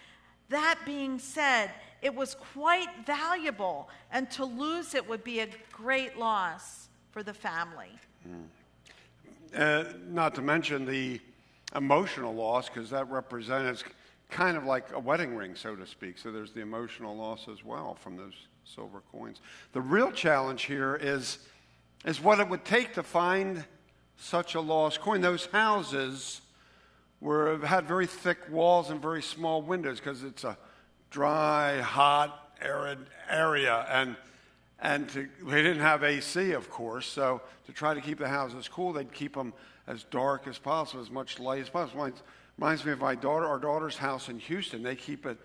That 0.50 0.80
being 0.84 1.20
said, 1.20 1.70
it 2.02 2.14
was 2.14 2.36
quite 2.54 2.90
valuable, 3.06 3.90
and 4.12 4.30
to 4.32 4.46
lose 4.46 4.96
it 4.96 5.08
would 5.08 5.24
be 5.24 5.40
a 5.40 5.48
great 5.72 6.18
loss 6.18 6.90
for 7.12 7.24
the 7.24 7.34
family. 7.34 7.90
Mm. 8.28 8.46
Uh, 9.56 9.94
not 10.10 10.36
to 10.36 10.42
mention 10.42 10.86
the 10.86 11.20
emotional 11.76 12.34
loss, 12.34 12.70
because 12.70 12.90
that 12.90 13.10
represents 13.10 13.84
kind 14.30 14.58
of 14.58 14.66
like 14.66 14.92
a 14.94 15.00
wedding 15.00 15.36
ring, 15.36 15.56
so 15.56 15.76
to 15.76 15.86
speak. 15.86 16.18
So 16.18 16.32
there's 16.32 16.52
the 16.52 16.62
emotional 16.62 17.16
loss 17.16 17.48
as 17.52 17.64
well 17.64 17.96
from 17.96 18.18
those 18.18 18.34
silver 18.66 19.02
coins. 19.12 19.42
The 19.74 19.82
real 19.82 20.12
challenge 20.12 20.64
here 20.64 21.00
is, 21.02 21.40
is 22.06 22.22
what 22.22 22.40
it 22.40 22.50
would 22.50 22.66
take 22.66 22.94
to 22.96 23.04
find 23.04 23.64
such 24.18 24.56
a 24.56 24.62
lost 24.62 25.00
coin. 25.00 25.22
Those 25.22 25.46
houses 25.46 26.42
were 27.22 27.58
had 27.66 27.88
very 27.88 28.06
thick 28.06 28.38
walls 28.50 28.90
and 28.90 29.02
very 29.02 29.22
small 29.22 29.62
windows 29.62 30.00
because 30.00 30.24
it's 30.24 30.44
a 30.44 30.58
dry, 31.10 31.80
hot, 31.82 32.52
arid 32.62 33.00
area, 33.30 33.86
and 33.90 34.16
and 34.80 35.10
to, 35.10 35.28
they 35.44 35.64
didn't 35.64 35.82
have 35.82 36.04
AC, 36.04 36.52
of 36.52 36.70
course. 36.70 37.08
So 37.08 37.42
to 37.66 37.72
try 37.72 37.94
to 37.94 38.02
keep 38.02 38.20
the 38.20 38.28
houses 38.28 38.68
cool, 38.68 38.94
they'd 38.94 39.12
keep 39.12 39.34
them 39.34 39.54
as 39.88 40.04
dark 40.04 40.48
as 40.48 40.58
possible, 40.58 41.02
as 41.02 41.10
much 41.10 41.40
light 41.40 41.62
as 41.62 41.70
possible. 41.70 42.02
Reminds, 42.02 42.22
reminds 42.58 42.86
me 42.86 42.92
of 42.92 43.00
my 43.00 43.16
daughter, 43.16 43.46
our 43.46 43.60
daughter's 43.60 43.98
house 43.98 44.30
in 44.30 44.38
Houston. 44.40 44.84
They 44.84 44.96
keep 44.96 45.26
it 45.26 45.38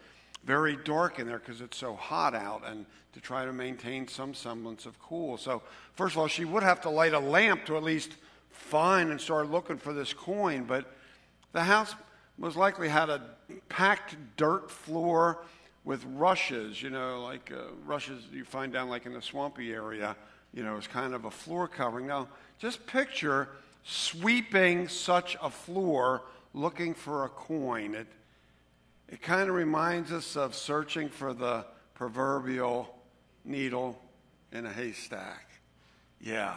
very 0.45 0.76
dark 0.76 1.19
in 1.19 1.26
there 1.26 1.38
because 1.38 1.61
it's 1.61 1.78
so 1.78 1.95
hot 1.95 2.35
out, 2.35 2.62
and 2.66 2.85
to 3.14 3.21
try 3.21 3.45
to 3.45 3.52
maintain 3.52 4.09
some 4.09 4.35
semblance 4.35 4.87
of 4.87 4.99
cool. 5.00 5.38
So 5.38 5.62
first 5.95 6.14
of 6.14 6.19
all, 6.19 6.28
she 6.28 6.45
would 6.45 6.62
have 6.62 6.81
to 6.83 6.90
light 6.90 7.14
a 7.14 7.19
lamp 7.19 7.64
to 7.66 7.76
at 7.76 7.83
least 7.83 8.12
find 8.50 9.11
and 9.11 9.21
start 9.21 9.50
looking 9.50 9.78
for 9.78 9.92
this 9.92 10.12
coin, 10.12 10.64
but 10.64 10.92
the 11.52 11.62
house 11.62 11.95
most 12.38 12.57
likely 12.57 12.88
had 12.88 13.09
a 13.09 13.23
packed 13.68 14.16
dirt 14.37 14.71
floor 14.71 15.44
with 15.85 16.04
rushes, 16.14 16.82
you 16.82 16.90
know, 16.90 17.23
like 17.23 17.52
uh, 17.52 17.73
rushes 17.85 18.25
you 18.32 18.44
find 18.44 18.73
down 18.73 18.88
like 18.88 19.06
in 19.06 19.12
the 19.12 19.23
swampy 19.23 19.73
area, 19.73 20.16
you 20.54 20.62
know, 20.62 20.76
as 20.76 20.87
kind 20.87 21.14
of 21.14 21.25
a 21.25 21.30
floor 21.30 21.66
covering. 21.66 22.06
Now, 22.06 22.28
just 22.59 22.87
picture 22.87 23.49
sweeping 23.85 24.88
such 24.88 25.37
a 25.42 25.50
floor 25.50 26.23
looking 26.54 26.94
for 26.94 27.25
a 27.25 27.28
coin. 27.28 27.94
It, 27.94 28.06
it 29.09 29.23
kind 29.23 29.49
of 29.49 29.54
reminds 29.54 30.12
us 30.12 30.37
of 30.37 30.54
searching 30.54 31.09
for 31.09 31.35
the 31.35 31.66
proverbial 31.94 32.94
needle 33.44 34.00
in 34.52 34.66
a 34.66 34.73
haystack. 34.73 35.49
Yeah. 36.21 36.56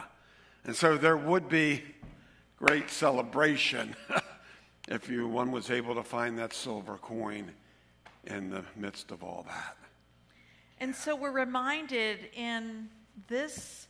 And 0.64 0.76
so 0.76 0.96
there 0.96 1.16
would 1.16 1.48
be 1.48 1.82
great 2.58 2.90
celebration 2.90 3.96
if 4.88 5.08
you, 5.08 5.26
one 5.26 5.50
was 5.50 5.70
able 5.70 5.94
to 5.94 6.02
find 6.02 6.38
that 6.38 6.52
silver 6.52 6.98
coin 6.98 7.50
in 8.24 8.50
the 8.50 8.62
midst 8.76 9.10
of 9.10 9.22
all 9.22 9.44
that. 9.48 9.76
And 10.78 10.94
so 10.94 11.16
we're 11.16 11.30
reminded 11.30 12.18
in 12.34 12.88
this 13.28 13.88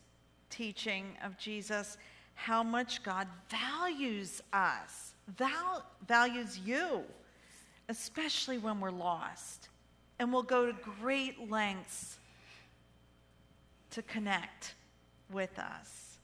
teaching 0.51 1.17
of 1.25 1.37
Jesus 1.37 1.99
how 2.35 2.63
much 2.63 3.03
God 3.03 3.27
values 3.49 4.43
us. 4.53 5.15
val- 5.37 5.85
values 6.07 6.61
you, 6.65 7.03
especially 7.89 8.59
when 8.59 8.79
we're 8.81 8.91
lost, 8.91 9.69
and 10.19 10.33
will 10.33 10.43
go 10.43 10.67
to 10.67 10.73
great 11.01 11.51
lengths 11.51 12.19
to 13.91 14.03
connect 14.03 14.75
with 15.33 15.59
us. 15.59 16.19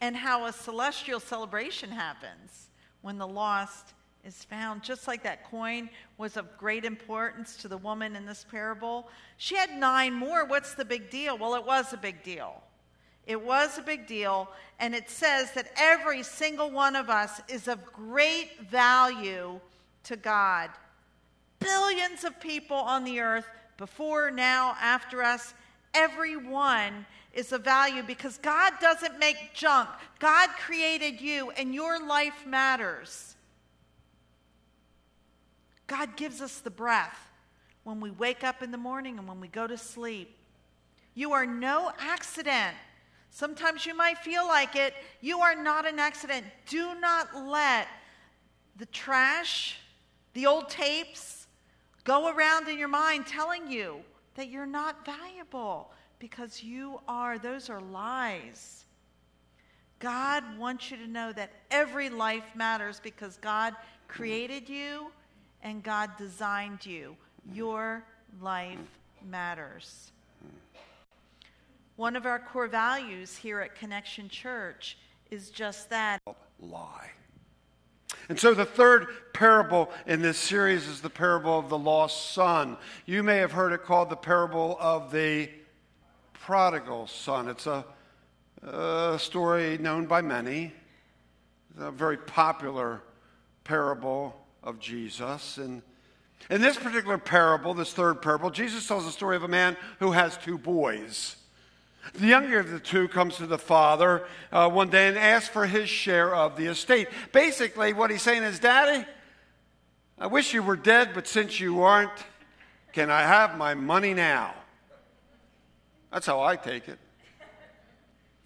And 0.00 0.14
how 0.14 0.46
a 0.46 0.52
celestial 0.52 1.18
celebration 1.18 1.90
happens 1.90 2.68
when 3.00 3.18
the 3.18 3.26
lost 3.26 3.94
is 4.26 4.44
found. 4.44 4.82
Just 4.82 5.06
like 5.06 5.22
that 5.22 5.48
coin 5.48 5.88
was 6.18 6.36
of 6.36 6.58
great 6.58 6.84
importance 6.84 7.56
to 7.58 7.68
the 7.68 7.76
woman 7.78 8.16
in 8.16 8.26
this 8.26 8.44
parable, 8.50 9.08
she 9.36 9.54
had 9.54 9.70
nine 9.70 10.12
more. 10.12 10.44
What's 10.44 10.74
the 10.74 10.84
big 10.84 11.08
deal? 11.10 11.38
Well, 11.38 11.54
it 11.54 11.64
was 11.64 11.92
a 11.92 11.96
big 11.96 12.22
deal. 12.24 12.62
It 13.26 13.40
was 13.40 13.78
a 13.78 13.82
big 13.82 14.06
deal, 14.06 14.48
and 14.78 14.94
it 14.94 15.10
says 15.10 15.52
that 15.52 15.72
every 15.76 16.22
single 16.22 16.70
one 16.70 16.94
of 16.94 17.08
us 17.08 17.40
is 17.48 17.66
of 17.66 17.84
great 17.86 18.68
value 18.70 19.60
to 20.04 20.16
God. 20.16 20.70
Billions 21.58 22.22
of 22.24 22.38
people 22.40 22.76
on 22.76 23.04
the 23.04 23.20
earth, 23.20 23.46
before, 23.78 24.30
now, 24.30 24.76
after 24.80 25.22
us, 25.22 25.54
everyone 25.92 27.06
is 27.32 27.52
of 27.52 27.64
value 27.64 28.02
because 28.02 28.38
God 28.38 28.74
doesn't 28.80 29.18
make 29.18 29.52
junk. 29.54 29.88
God 30.18 30.48
created 30.64 31.20
you, 31.20 31.50
and 31.50 31.74
your 31.74 32.04
life 32.04 32.46
matters. 32.46 33.35
God 35.86 36.16
gives 36.16 36.40
us 36.40 36.58
the 36.60 36.70
breath 36.70 37.30
when 37.84 38.00
we 38.00 38.10
wake 38.10 38.42
up 38.42 38.62
in 38.62 38.70
the 38.70 38.78
morning 38.78 39.18
and 39.18 39.28
when 39.28 39.40
we 39.40 39.48
go 39.48 39.66
to 39.66 39.78
sleep. 39.78 40.36
You 41.14 41.32
are 41.32 41.46
no 41.46 41.92
accident. 41.98 42.74
Sometimes 43.30 43.86
you 43.86 43.96
might 43.96 44.18
feel 44.18 44.46
like 44.46 44.76
it. 44.76 44.94
You 45.20 45.40
are 45.40 45.54
not 45.54 45.86
an 45.86 45.98
accident. 45.98 46.46
Do 46.66 46.98
not 47.00 47.28
let 47.46 47.88
the 48.76 48.86
trash, 48.86 49.78
the 50.34 50.46
old 50.46 50.68
tapes, 50.68 51.46
go 52.04 52.28
around 52.34 52.68
in 52.68 52.78
your 52.78 52.88
mind 52.88 53.26
telling 53.26 53.70
you 53.70 54.00
that 54.34 54.48
you're 54.48 54.66
not 54.66 55.04
valuable 55.06 55.92
because 56.18 56.62
you 56.62 57.00
are. 57.08 57.38
Those 57.38 57.70
are 57.70 57.80
lies. 57.80 58.84
God 59.98 60.44
wants 60.58 60.90
you 60.90 60.96
to 60.98 61.06
know 61.06 61.32
that 61.32 61.52
every 61.70 62.10
life 62.10 62.44
matters 62.54 63.00
because 63.02 63.38
God 63.38 63.74
created 64.08 64.68
you 64.68 65.10
and 65.66 65.82
God 65.82 66.12
designed 66.16 66.86
you. 66.86 67.16
Your 67.52 68.04
life 68.40 68.78
matters. 69.28 70.12
One 71.96 72.14
of 72.14 72.24
our 72.24 72.38
core 72.38 72.68
values 72.68 73.36
here 73.36 73.58
at 73.58 73.74
Connection 73.74 74.28
Church 74.28 74.96
is 75.32 75.50
just 75.50 75.90
that 75.90 76.22
lie. 76.60 77.10
And 78.28 78.38
so 78.38 78.54
the 78.54 78.64
third 78.64 79.08
parable 79.32 79.90
in 80.06 80.22
this 80.22 80.38
series 80.38 80.86
is 80.86 81.00
the 81.00 81.10
parable 81.10 81.58
of 81.58 81.68
the 81.68 81.78
lost 81.78 82.32
son. 82.32 82.76
You 83.04 83.24
may 83.24 83.38
have 83.38 83.50
heard 83.50 83.72
it 83.72 83.82
called 83.82 84.08
the 84.08 84.16
parable 84.16 84.76
of 84.80 85.10
the 85.10 85.50
prodigal 86.32 87.08
son. 87.08 87.48
It's 87.48 87.66
a, 87.66 87.84
a 88.62 89.18
story 89.18 89.78
known 89.78 90.06
by 90.06 90.22
many, 90.22 90.72
it's 91.70 91.82
a 91.82 91.90
very 91.90 92.18
popular 92.18 93.02
parable 93.64 94.45
of 94.66 94.80
Jesus. 94.80 95.56
And 95.56 95.80
in 96.50 96.60
this 96.60 96.76
particular 96.76 97.16
parable, 97.16 97.72
this 97.72 97.94
third 97.94 98.20
parable, 98.20 98.50
Jesus 98.50 98.86
tells 98.86 99.06
the 99.06 99.12
story 99.12 99.36
of 99.36 99.44
a 99.44 99.48
man 99.48 99.76
who 100.00 100.12
has 100.12 100.36
two 100.36 100.58
boys. 100.58 101.36
The 102.14 102.26
younger 102.26 102.58
of 102.58 102.70
the 102.70 102.80
two 102.80 103.08
comes 103.08 103.36
to 103.36 103.46
the 103.46 103.58
father 103.58 104.26
uh, 104.52 104.68
one 104.68 104.90
day 104.90 105.08
and 105.08 105.16
asks 105.16 105.48
for 105.48 105.66
his 105.66 105.88
share 105.88 106.34
of 106.34 106.56
the 106.56 106.66
estate. 106.66 107.08
Basically, 107.32 107.92
what 107.92 108.10
he's 108.10 108.22
saying 108.22 108.42
is, 108.42 108.58
Daddy, 108.58 109.06
I 110.18 110.26
wish 110.26 110.52
you 110.52 110.62
were 110.62 110.76
dead, 110.76 111.10
but 111.14 111.26
since 111.26 111.58
you 111.58 111.82
aren't, 111.82 112.12
can 112.92 113.10
I 113.10 113.22
have 113.22 113.56
my 113.56 113.74
money 113.74 114.14
now? 114.14 114.54
That's 116.12 116.26
how 116.26 116.40
I 116.40 116.56
take 116.56 116.88
it. 116.88 116.98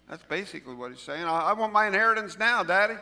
That's 0.09 0.23
basically 0.23 0.75
what 0.75 0.91
he's 0.91 0.99
saying. 0.99 1.23
I, 1.23 1.49
I 1.49 1.53
want 1.53 1.71
my 1.71 1.87
inheritance 1.87 2.37
now, 2.37 2.63
Daddy. 2.63 2.95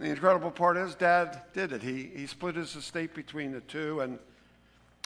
The 0.00 0.06
incredible 0.06 0.50
part 0.50 0.78
is, 0.78 0.94
Dad 0.94 1.42
did 1.52 1.72
it. 1.72 1.82
He, 1.82 2.10
he 2.16 2.26
split 2.26 2.56
his 2.56 2.74
estate 2.74 3.14
between 3.14 3.52
the 3.52 3.60
two, 3.60 4.00
and 4.00 4.18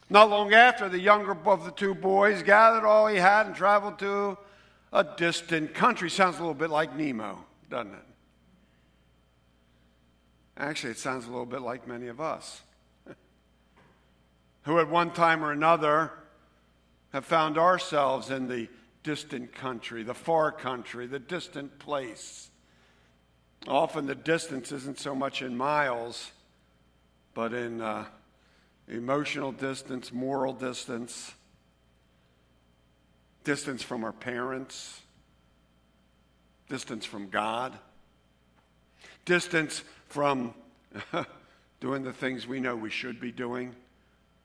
not 0.09 0.31
long 0.31 0.55
after, 0.55 0.89
the 0.89 1.01
younger 1.01 1.37
of 1.47 1.65
the 1.65 1.73
two 1.73 1.97
boys 1.97 2.45
gathered 2.45 2.87
all 2.87 3.09
he 3.09 3.17
had 3.17 3.47
and 3.47 3.57
traveled 3.57 3.99
to 3.99 4.39
a 4.93 5.03
distant 5.03 5.75
country. 5.75 6.09
Sounds 6.09 6.37
a 6.37 6.39
little 6.39 6.55
bit 6.55 6.71
like 6.71 6.95
Nemo, 6.97 7.45
doesn't 7.69 7.93
it? 7.93 8.07
Actually, 10.57 10.93
it 10.93 10.99
sounds 10.99 11.27
a 11.27 11.29
little 11.29 11.45
bit 11.45 11.61
like 11.63 11.89
many 11.89 12.07
of 12.07 12.21
us 12.21 12.63
who, 14.63 14.79
at 14.79 14.89
one 14.89 15.11
time 15.11 15.45
or 15.45 15.51
another, 15.51 16.13
have 17.13 17.25
found 17.25 17.59
ourselves 17.59 18.31
in 18.31 18.47
the 18.47 18.69
distant 19.03 19.53
country, 19.53 20.05
the 20.05 20.15
far 20.15 20.53
country, 20.53 21.09
the 21.09 21.19
distant 21.19 21.81
place. 21.81 22.51
Often 23.67 24.07
the 24.07 24.15
distance 24.15 24.73
isn't 24.73 24.99
so 24.99 25.15
much 25.15 25.43
in 25.43 25.57
miles, 25.57 26.31
but 27.35 27.53
in. 27.53 27.81
Uh, 27.81 28.05
emotional 28.89 29.53
distance, 29.53 30.13
moral 30.13 30.53
distance, 30.53 31.33
distance 33.45 33.83
from 33.83 34.05
our 34.05 34.13
parents, 34.13 35.01
distance 36.69 37.05
from 37.05 37.29
God, 37.29 37.77
distance 39.25 39.83
from 40.09 40.55
doing 41.81 42.03
the 42.03 42.13
things 42.13 42.47
we 42.47 42.61
know 42.61 42.77
we 42.77 42.91
should 42.91 43.21
be 43.21 43.33
doing 43.33 43.75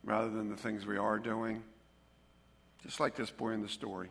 rather 0.04 0.30
than 0.30 0.50
the 0.50 0.58
things 0.58 0.86
we 0.86 0.98
are 0.98 1.20
doing. 1.20 1.64
Just 2.84 3.00
like 3.00 3.16
this 3.16 3.30
boy 3.30 3.52
in 3.52 3.62
the 3.62 3.70
story. 3.70 4.10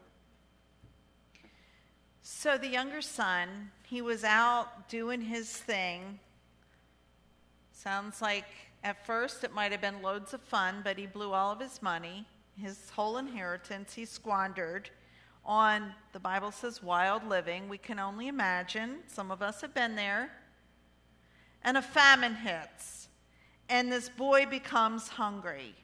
So 2.31 2.59
the 2.59 2.69
younger 2.69 3.01
son, 3.01 3.71
he 3.89 4.03
was 4.03 4.23
out 4.23 4.91
doing 4.91 5.23
his 5.23 5.51
thing. 5.51 6.21
Sounds 7.73 8.21
like 8.21 8.45
at 8.85 9.07
first, 9.07 9.45
it 9.45 9.55
might 9.55 9.73
have 9.73 9.81
been 9.81 10.03
loads 10.03 10.35
of 10.35 10.43
fun, 10.43 10.83
but 10.85 10.99
he 10.99 11.07
blew 11.07 11.33
all 11.33 11.51
of 11.51 11.59
his 11.59 11.81
money, 11.81 12.27
his 12.61 12.91
whole 12.91 13.17
inheritance, 13.17 13.95
he 13.95 14.05
squandered 14.05 14.91
on, 15.43 15.95
the 16.13 16.21
Bible 16.21 16.53
says, 16.53 16.83
wild 16.83 17.27
living. 17.27 17.67
We 17.67 17.79
can 17.79 17.99
only 17.99 18.29
imagine. 18.29 18.99
Some 19.07 19.31
of 19.31 19.41
us 19.41 19.63
have 19.63 19.73
been 19.73 19.97
there. 19.97 20.31
And 21.65 21.79
a 21.79 21.83
famine 21.83 22.35
hits, 22.35 23.09
and 23.71 23.91
this 23.91 24.11
boy 24.11 24.45
becomes 24.45 25.09
hungry. 25.09 25.75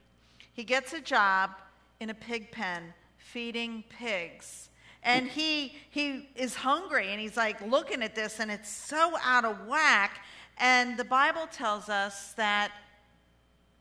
He 0.52 0.62
gets 0.62 0.92
a 0.92 1.00
job 1.00 1.52
in 2.00 2.10
a 2.10 2.14
pig 2.14 2.52
pen 2.52 2.92
feeding 3.16 3.82
pigs. 3.88 4.68
And 5.04 5.28
he, 5.28 5.74
he 5.90 6.30
is 6.34 6.54
hungry, 6.54 7.12
and 7.12 7.20
he's 7.20 7.36
like 7.36 7.60
looking 7.60 8.02
at 8.02 8.14
this, 8.14 8.40
and 8.40 8.50
it's 8.50 8.70
so 8.70 9.14
out 9.22 9.44
of 9.44 9.66
whack. 9.66 10.24
And 10.56 10.96
the 10.96 11.04
Bible 11.04 11.46
tells 11.52 11.88
us 11.88 12.32
that 12.32 12.72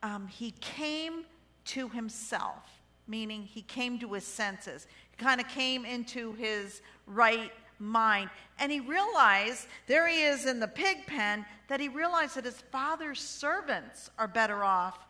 um, 0.01 0.27
he 0.27 0.51
came 0.59 1.23
to 1.65 1.87
himself, 1.87 2.81
meaning 3.07 3.43
he 3.43 3.61
came 3.61 3.97
to 3.99 4.13
his 4.13 4.25
senses. 4.25 4.85
He 5.11 5.23
kind 5.23 5.39
of 5.39 5.47
came 5.47 5.85
into 5.85 6.33
his 6.33 6.81
right 7.07 7.53
mind. 7.79 8.29
And 8.59 8.69
he 8.69 8.81
realized, 8.81 9.67
there 9.87 10.07
he 10.07 10.23
is 10.23 10.45
in 10.45 10.59
the 10.59 10.67
pig 10.67 11.07
pen, 11.07 11.45
that 11.69 11.79
he 11.79 11.87
realized 11.87 12.35
that 12.35 12.45
his 12.45 12.61
father's 12.71 13.21
servants 13.21 14.09
are 14.17 14.27
better 14.27 14.63
off 14.63 15.05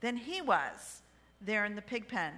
than 0.00 0.16
he 0.16 0.40
was 0.40 1.02
there 1.42 1.66
in 1.66 1.74
the 1.74 1.82
pig 1.82 2.08
pen. 2.08 2.32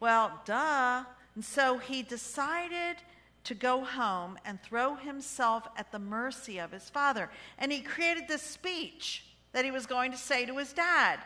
Well, 0.00 0.38
duh. 0.44 1.04
And 1.38 1.44
so 1.44 1.78
he 1.78 2.02
decided 2.02 2.96
to 3.44 3.54
go 3.54 3.84
home 3.84 4.40
and 4.44 4.60
throw 4.60 4.96
himself 4.96 5.68
at 5.76 5.92
the 5.92 5.98
mercy 6.00 6.58
of 6.58 6.72
his 6.72 6.90
father. 6.90 7.30
And 7.58 7.70
he 7.70 7.80
created 7.80 8.24
this 8.26 8.42
speech 8.42 9.24
that 9.52 9.64
he 9.64 9.70
was 9.70 9.86
going 9.86 10.10
to 10.10 10.18
say 10.18 10.46
to 10.46 10.58
his 10.58 10.72
dad. 10.72 11.20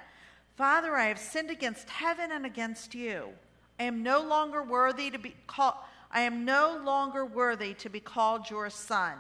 Father, 0.55 0.97
I 0.97 1.07
have 1.07 1.19
sinned 1.19 1.51
against 1.51 1.89
heaven 1.89 2.31
and 2.31 2.45
against 2.45 2.95
you. 2.95 3.31
I 3.81 3.85
am 3.85 4.03
no 4.03 4.21
longer 4.21 4.63
worthy 4.63 5.11
to 5.11 5.19
be 5.19 5.35
called 5.47 5.77
I 6.11 6.21
am 6.21 6.45
no 6.45 6.79
longer 6.85 7.25
worthy 7.25 7.73
to 7.73 7.89
be 7.89 8.01
called 8.01 8.51
your 8.51 8.69
son. 8.69 9.17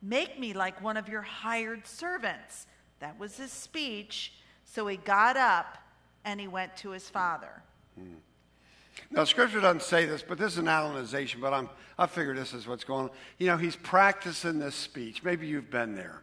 Make 0.00 0.38
me 0.38 0.52
like 0.52 0.80
one 0.80 0.96
of 0.96 1.08
your 1.08 1.22
hired 1.22 1.88
servants. 1.88 2.68
That 3.00 3.18
was 3.18 3.36
his 3.36 3.50
speech. 3.50 4.34
So 4.64 4.86
he 4.86 4.96
got 4.96 5.36
up 5.36 5.76
and 6.24 6.38
he 6.38 6.46
went 6.46 6.76
to 6.76 6.90
his 6.90 7.10
father. 7.10 7.64
Hmm. 7.98 8.14
Now, 9.10 9.24
Scripture 9.24 9.60
doesn't 9.60 9.82
say 9.82 10.06
this, 10.06 10.22
but 10.22 10.38
this 10.38 10.52
is 10.52 10.58
an 10.58 10.68
analyzation, 10.68 11.40
but 11.40 11.52
I'm, 11.52 11.68
I 11.98 12.06
figure 12.06 12.34
this 12.34 12.52
is 12.52 12.66
what's 12.66 12.84
going 12.84 13.04
on. 13.04 13.10
You 13.38 13.48
know, 13.48 13.56
he's 13.56 13.76
practicing 13.76 14.58
this 14.58 14.74
speech. 14.74 15.22
Maybe 15.22 15.46
you've 15.46 15.70
been 15.70 15.94
there. 15.94 16.22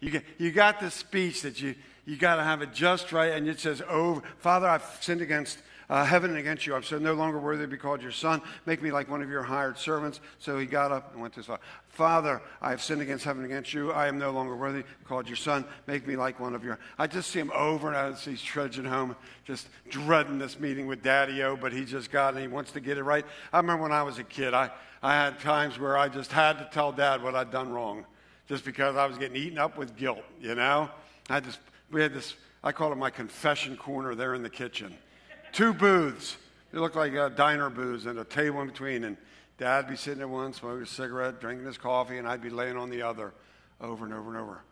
You, 0.00 0.10
get, 0.10 0.24
you 0.38 0.52
got 0.52 0.80
this 0.80 0.94
speech 0.94 1.42
that 1.42 1.60
you, 1.60 1.74
you 2.04 2.16
got 2.16 2.36
to 2.36 2.42
have 2.42 2.62
it 2.62 2.72
just 2.72 3.12
right, 3.12 3.32
and 3.32 3.48
it 3.48 3.60
says, 3.60 3.82
Oh, 3.88 4.22
Father, 4.38 4.68
I've 4.68 4.98
sinned 5.00 5.20
against 5.20 5.58
uh, 5.88 6.04
heaven 6.04 6.36
against 6.36 6.66
you. 6.66 6.74
I'm 6.74 6.82
so 6.82 6.98
no 6.98 7.14
longer 7.14 7.38
worthy 7.38 7.64
to 7.64 7.68
be 7.68 7.76
called 7.76 8.02
your 8.02 8.12
son. 8.12 8.42
Make 8.66 8.82
me 8.82 8.90
like 8.90 9.10
one 9.10 9.22
of 9.22 9.30
your 9.30 9.42
hired 9.42 9.78
servants. 9.78 10.20
So 10.38 10.58
he 10.58 10.66
got 10.66 10.92
up 10.92 11.12
and 11.12 11.20
went 11.20 11.34
to 11.34 11.40
his 11.40 11.46
father. 11.46 11.62
Father, 11.88 12.42
I 12.60 12.70
have 12.70 12.82
sinned 12.82 13.02
against 13.02 13.24
heaven 13.24 13.44
against 13.44 13.72
you. 13.72 13.92
I 13.92 14.08
am 14.08 14.18
no 14.18 14.30
longer 14.30 14.56
worthy 14.56 14.82
called 15.04 15.28
your 15.28 15.36
son. 15.36 15.64
Make 15.86 16.06
me 16.06 16.16
like 16.16 16.40
one 16.40 16.54
of 16.54 16.64
your. 16.64 16.78
I 16.98 17.06
just 17.06 17.30
see 17.30 17.38
him 17.38 17.52
over 17.54 17.88
and 17.88 17.96
over. 17.96 18.18
He's 18.18 18.42
trudging 18.42 18.84
home, 18.84 19.14
just 19.44 19.68
dreading 19.88 20.38
this 20.38 20.58
meeting 20.58 20.86
with 20.86 21.02
Daddy 21.02 21.42
O, 21.42 21.56
but 21.56 21.72
he 21.72 21.84
just 21.84 22.10
got 22.10 22.34
and 22.34 22.42
He 22.42 22.48
wants 22.48 22.72
to 22.72 22.80
get 22.80 22.98
it 22.98 23.04
right. 23.04 23.24
I 23.52 23.58
remember 23.58 23.84
when 23.84 23.92
I 23.92 24.02
was 24.02 24.18
a 24.18 24.24
kid, 24.24 24.54
I, 24.54 24.70
I 25.02 25.14
had 25.14 25.38
times 25.38 25.78
where 25.78 25.96
I 25.96 26.08
just 26.08 26.32
had 26.32 26.58
to 26.58 26.68
tell 26.72 26.90
Dad 26.90 27.22
what 27.22 27.34
I'd 27.34 27.50
done 27.50 27.70
wrong 27.70 28.04
just 28.48 28.64
because 28.64 28.96
I 28.96 29.06
was 29.06 29.16
getting 29.18 29.36
eaten 29.36 29.58
up 29.58 29.78
with 29.78 29.96
guilt, 29.96 30.22
you 30.40 30.54
know? 30.54 30.90
I 31.30 31.40
just, 31.40 31.58
we 31.90 32.02
had 32.02 32.12
this, 32.12 32.34
I 32.62 32.72
call 32.72 32.92
it 32.92 32.96
my 32.96 33.10
confession 33.10 33.76
corner 33.76 34.14
there 34.14 34.34
in 34.34 34.42
the 34.42 34.50
kitchen. 34.50 34.94
Two 35.54 35.72
booths. 35.72 36.36
They 36.72 36.80
looked 36.80 36.96
like 36.96 37.14
uh, 37.14 37.28
diner 37.28 37.70
booths 37.70 38.06
and 38.06 38.18
a 38.18 38.24
table 38.24 38.60
in 38.60 38.66
between. 38.66 39.04
And 39.04 39.16
Dad'd 39.56 39.88
be 39.88 39.94
sitting 39.94 40.20
at 40.20 40.28
one, 40.28 40.52
smoking 40.52 40.82
a 40.82 40.86
cigarette, 40.86 41.40
drinking 41.40 41.64
his 41.64 41.78
coffee, 41.78 42.18
and 42.18 42.26
I'd 42.26 42.42
be 42.42 42.50
laying 42.50 42.76
on 42.76 42.90
the 42.90 43.02
other 43.02 43.32
over 43.80 44.04
and 44.04 44.12
over 44.12 44.30
and 44.30 44.36
over. 44.36 44.64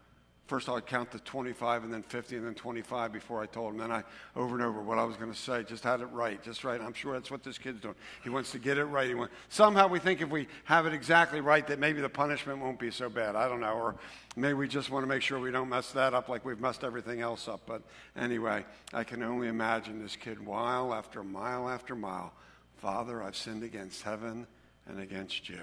First, 0.49 0.69
I'd 0.69 0.87
count 0.87 1.13
to 1.13 1.19
25 1.21 1.85
and 1.85 1.93
then 1.93 2.03
50 2.03 2.37
and 2.37 2.47
then 2.47 2.55
25 2.55 3.13
before 3.13 3.41
I 3.41 3.47
told 3.47 3.73
him. 3.73 3.79
Then 3.79 3.93
I, 3.93 4.03
over 4.35 4.57
and 4.57 4.65
over, 4.65 4.83
what 4.83 4.99
I 4.99 5.05
was 5.05 5.17
going 5.17 5.33
to 5.33 5.39
say, 5.39 5.63
just 5.63 5.85
had 5.85 6.01
it 6.01 6.07
right, 6.07 6.43
just 6.43 6.65
right. 6.65 6.81
I'm 6.81 6.93
sure 6.93 7.15
that's 7.15 7.31
what 7.31 7.45
this 7.45 7.59
kid's 7.59 7.81
doing. 7.81 7.95
He 8.25 8.29
wants 8.29 8.51
to 8.53 8.59
get 8.59 8.77
it 8.77 8.85
right. 8.85 9.07
He 9.07 9.15
wants, 9.15 9.33
somehow 9.49 9.87
we 9.87 10.01
think 10.01 10.21
if 10.21 10.29
we 10.29 10.49
have 10.65 10.85
it 10.87 10.93
exactly 10.93 11.41
right, 11.41 11.67
that 11.69 11.79
maybe 11.79 12.01
the 12.01 12.09
punishment 12.09 12.59
won't 12.59 12.79
be 12.79 12.91
so 12.91 13.09
bad. 13.09 13.37
I 13.37 13.49
don't 13.49 13.61
know. 13.61 13.73
Or 13.73 13.95
maybe 14.37 14.55
we 14.55 14.69
just 14.69 14.91
want 14.91 15.05
to 15.05 15.07
make 15.07 15.23
sure 15.23 15.39
we 15.39 15.53
don't 15.53 15.69
mess 15.69 15.93
that 15.93 16.13
up 16.13 16.29
like 16.29 16.45
we've 16.45 16.61
messed 16.61 16.83
everything 16.83 17.21
else 17.21 17.47
up. 17.47 17.63
But 17.65 17.83
anyway, 18.17 18.65
I 18.93 19.05
can 19.05 19.23
only 19.23 19.47
imagine 19.47 20.03
this 20.03 20.17
kid 20.17 20.41
mile 20.41 20.93
after 20.93 21.23
mile 21.23 21.69
after 21.69 21.95
mile. 21.95 22.33
Father, 22.79 23.23
I've 23.23 23.37
sinned 23.37 23.63
against 23.63 24.03
heaven 24.03 24.49
and 24.87 24.99
against 24.99 25.49
you. 25.49 25.63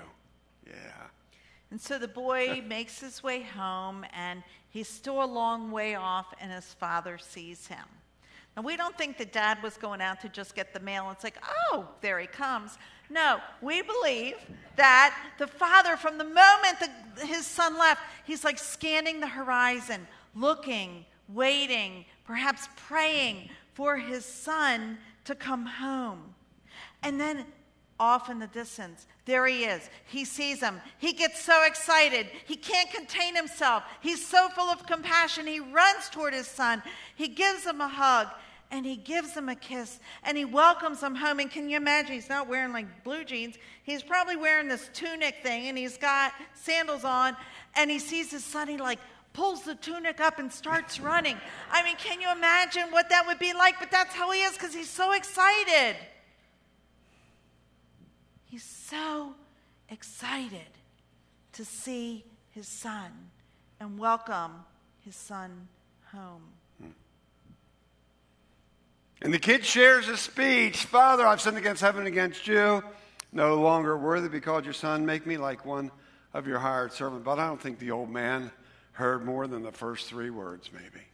Yeah. 0.66 0.74
And 1.72 1.80
so 1.80 1.98
the 1.98 2.08
boy 2.08 2.64
makes 2.68 3.00
his 3.00 3.24
way 3.24 3.42
home, 3.42 4.06
and 4.14 4.44
he's 4.70 4.88
still 4.88 5.24
a 5.24 5.26
long 5.26 5.72
way 5.72 5.96
off, 5.96 6.34
and 6.40 6.52
his 6.52 6.74
father 6.74 7.18
sees 7.18 7.68
him. 7.68 7.86
Now, 8.56 8.64
we 8.64 8.76
don't 8.76 8.98
think 8.98 9.18
that 9.18 9.32
dad 9.32 9.62
was 9.64 9.78
going 9.78 10.02
out 10.02 10.22
to 10.22 10.30
just 10.30 10.56
get 10.56 10.74
the 10.74 10.80
mail. 10.80 11.10
It's 11.12 11.24
like, 11.24 11.38
oh, 11.72 11.88
there 12.02 12.20
he 12.20 12.28
comes. 12.28 12.78
No, 13.10 13.40
we 13.62 13.82
believe 13.82 14.36
that 14.76 15.16
the 15.38 15.48
father, 15.48 15.98
from 15.98 16.18
the 16.18 16.24
moment 16.24 16.78
the, 17.16 17.26
his 17.26 17.46
son 17.46 17.78
left, 17.78 18.02
he's 18.26 18.44
like 18.44 18.60
scanning 18.60 19.20
the 19.20 19.28
horizon, 19.28 20.08
looking, 20.36 21.06
waiting, 21.28 22.06
perhaps 22.26 22.68
praying 22.76 23.50
for 23.74 23.98
his 23.98 24.26
son 24.26 24.98
to 25.26 25.36
come 25.36 25.66
home. 25.66 26.36
And 27.02 27.20
then 27.20 27.46
off 28.00 28.30
in 28.30 28.40
the 28.40 28.48
distance. 28.48 29.06
There 29.26 29.46
he 29.46 29.66
is. 29.66 29.90
He 30.08 30.26
sees 30.26 30.62
him. 30.62 30.82
He 30.98 31.14
gets 31.14 31.42
so 31.42 31.66
excited. 31.66 32.28
He 32.46 32.56
can't 32.56 32.90
contain 32.92 33.36
himself. 33.36 33.84
He's 34.02 34.26
so 34.26 34.50
full 34.50 34.70
of 34.70 34.86
compassion. 34.86 35.46
He 35.46 35.60
runs 35.60 36.10
toward 36.10 36.34
his 36.34 36.48
son. 36.48 36.82
He 37.16 37.28
gives 37.28 37.66
him 37.66 37.82
a 37.82 37.88
hug 37.88 38.28
and 38.72 38.86
he 38.86 38.96
gives 38.96 39.34
him 39.34 39.50
a 39.50 39.56
kiss 39.56 40.00
and 40.24 40.38
he 40.38 40.46
welcomes 40.46 41.02
him 41.02 41.16
home. 41.16 41.40
And 41.40 41.52
can 41.52 41.70
you 41.70 41.78
imagine? 41.78 42.14
He's 42.14 42.30
not 42.30 42.48
wearing 42.48 42.74
like 42.74 43.04
blue 43.04 43.24
jeans. 43.24 43.56
He's 43.84 44.04
probably 44.04 44.36
wearing 44.36 44.68
this 44.68 44.90
tunic 44.94 45.38
thing 45.44 45.68
and 45.68 45.78
he's 45.78 45.98
got 45.98 46.34
sandals 46.54 47.04
on 47.04 47.36
and 47.76 47.92
he 47.92 48.00
sees 48.00 48.32
his 48.32 48.44
son. 48.44 48.68
He 48.68 48.78
like, 48.78 49.00
pulls 49.34 49.62
the 49.62 49.76
tunic 49.76 50.20
up 50.20 50.40
and 50.40 50.52
starts 50.52 51.00
running. 51.00 51.38
I 51.72 51.84
mean, 51.84 51.96
can 51.98 52.20
you 52.20 52.32
imagine 52.32 52.92
what 52.92 53.10
that 53.10 53.26
would 53.28 53.40
be 53.40 53.54
like? 53.54 53.80
But 53.80 53.92
that's 53.92 54.14
how 54.14 54.32
he 54.32 54.42
is 54.42 54.54
because 54.54 54.74
he's 54.74 54.90
so 54.90 55.14
excited. 55.14 55.96
He's 58.50 58.64
so 58.64 59.36
excited 59.90 60.68
to 61.54 61.64
see 61.64 62.26
his 62.50 62.68
son 62.68 63.12
and 63.80 64.00
welcome 64.00 64.52
his 65.06 65.16
son 65.16 65.68
home. 66.12 66.42
Hmm. 66.82 66.90
And 69.22 69.34
the 69.34 69.40
kid 69.40 69.64
shares 69.64 70.08
his 70.08 70.20
speech 70.20 70.86
Father, 70.86 71.28
I've 71.28 71.40
sinned 71.40 71.58
against 71.58 71.82
heaven 71.82 72.00
and 72.00 72.08
against 72.08 72.48
you. 72.48 72.84
No 73.32 73.62
longer 73.62 73.96
worthy 73.96 74.28
to 74.28 74.32
be 74.32 74.40
called 74.40 74.66
your 74.66 74.74
son. 74.74 75.06
Make 75.06 75.28
me 75.28 75.38
like 75.38 75.64
one 75.64 75.92
of 76.34 76.48
your 76.48 76.58
hired 76.58 76.92
servants. 76.92 77.24
But 77.24 77.38
I 77.38 77.46
don't 77.46 77.62
think 77.62 77.78
the 77.78 77.92
old 77.92 78.10
man 78.10 78.52
heard 78.94 79.24
more 79.24 79.46
than 79.46 79.62
the 79.62 79.72
first 79.72 80.08
three 80.08 80.32
words, 80.32 80.72
maybe. 80.74 81.06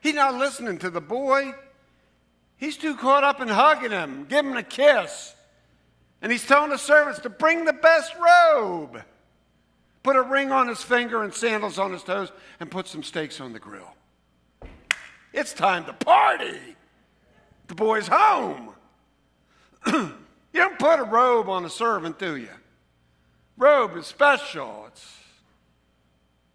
He's 0.00 0.14
not 0.14 0.34
listening 0.34 0.76
to 0.80 0.90
the 0.90 1.00
boy. 1.00 1.54
He's 2.56 2.76
too 2.76 2.96
caught 2.96 3.24
up 3.24 3.40
in 3.40 3.48
hugging 3.48 3.90
him, 3.90 4.26
giving 4.28 4.52
him 4.52 4.56
a 4.56 4.62
kiss. 4.62 5.34
And 6.22 6.32
he's 6.32 6.46
telling 6.46 6.70
the 6.70 6.78
servants 6.78 7.20
to 7.20 7.28
bring 7.28 7.64
the 7.64 7.72
best 7.72 8.14
robe, 8.16 9.02
put 10.02 10.16
a 10.16 10.22
ring 10.22 10.50
on 10.52 10.68
his 10.68 10.82
finger 10.82 11.22
and 11.22 11.34
sandals 11.34 11.78
on 11.78 11.92
his 11.92 12.02
toes, 12.02 12.32
and 12.60 12.70
put 12.70 12.86
some 12.86 13.02
steaks 13.02 13.40
on 13.40 13.52
the 13.52 13.58
grill. 13.58 13.94
It's 15.32 15.52
time 15.52 15.84
to 15.86 15.92
party. 15.92 16.76
The 17.66 17.74
boy's 17.74 18.08
home. 18.08 18.70
you 19.86 20.14
don't 20.54 20.78
put 20.78 21.00
a 21.00 21.04
robe 21.04 21.48
on 21.48 21.64
a 21.64 21.70
servant, 21.70 22.18
do 22.18 22.36
you? 22.36 22.48
Robe 23.56 23.96
is 23.96 24.06
special. 24.06 24.84
It's, 24.88 25.18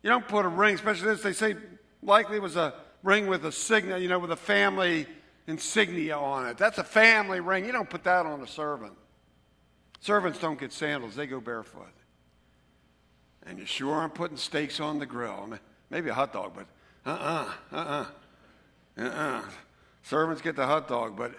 you 0.02 0.10
don't 0.10 0.28
put 0.28 0.46
a 0.46 0.50
ring, 0.50 0.76
especially 0.76 1.10
this, 1.10 1.22
they 1.22 1.34
say 1.34 1.56
likely 2.02 2.40
was 2.40 2.56
a 2.56 2.74
ring 3.04 3.28
with 3.28 3.46
a 3.46 3.52
signet, 3.52 4.02
you 4.02 4.08
know, 4.08 4.20
with 4.20 4.32
a 4.32 4.38
family 4.38 5.06
insignia 5.50 6.18
on 6.18 6.48
it. 6.48 6.58
That's 6.58 6.78
a 6.78 6.84
family 6.84 7.40
ring. 7.40 7.66
You 7.66 7.72
don't 7.72 7.90
put 7.90 8.04
that 8.04 8.26
on 8.26 8.42
a 8.42 8.48
servant. 8.48 8.94
Servants 10.00 10.40
don't 10.40 10.60
get 10.60 10.72
sandals, 10.72 11.16
they 11.16 11.28
go 11.28 11.42
barefoot. 11.42 11.94
And 13.46 13.60
you 13.60 13.66
sure 13.66 13.94
aren't 13.94 14.14
putting 14.14 14.38
steaks 14.38 14.80
on 14.80 15.00
the 15.00 15.06
grill. 15.06 15.42
I 15.44 15.46
mean, 15.48 15.60
maybe 15.90 16.10
a 16.10 16.14
hot 16.14 16.32
dog, 16.32 16.54
but 16.56 16.68
uh 17.06 17.16
uh-uh, 17.16 17.76
uh, 17.76 17.78
uh 17.78 18.06
uh, 19.02 19.04
uh. 19.04 19.42
Servants 20.04 20.42
get 20.42 20.56
the 20.56 20.66
hot 20.66 20.88
dog, 20.88 21.18
but 21.18 21.34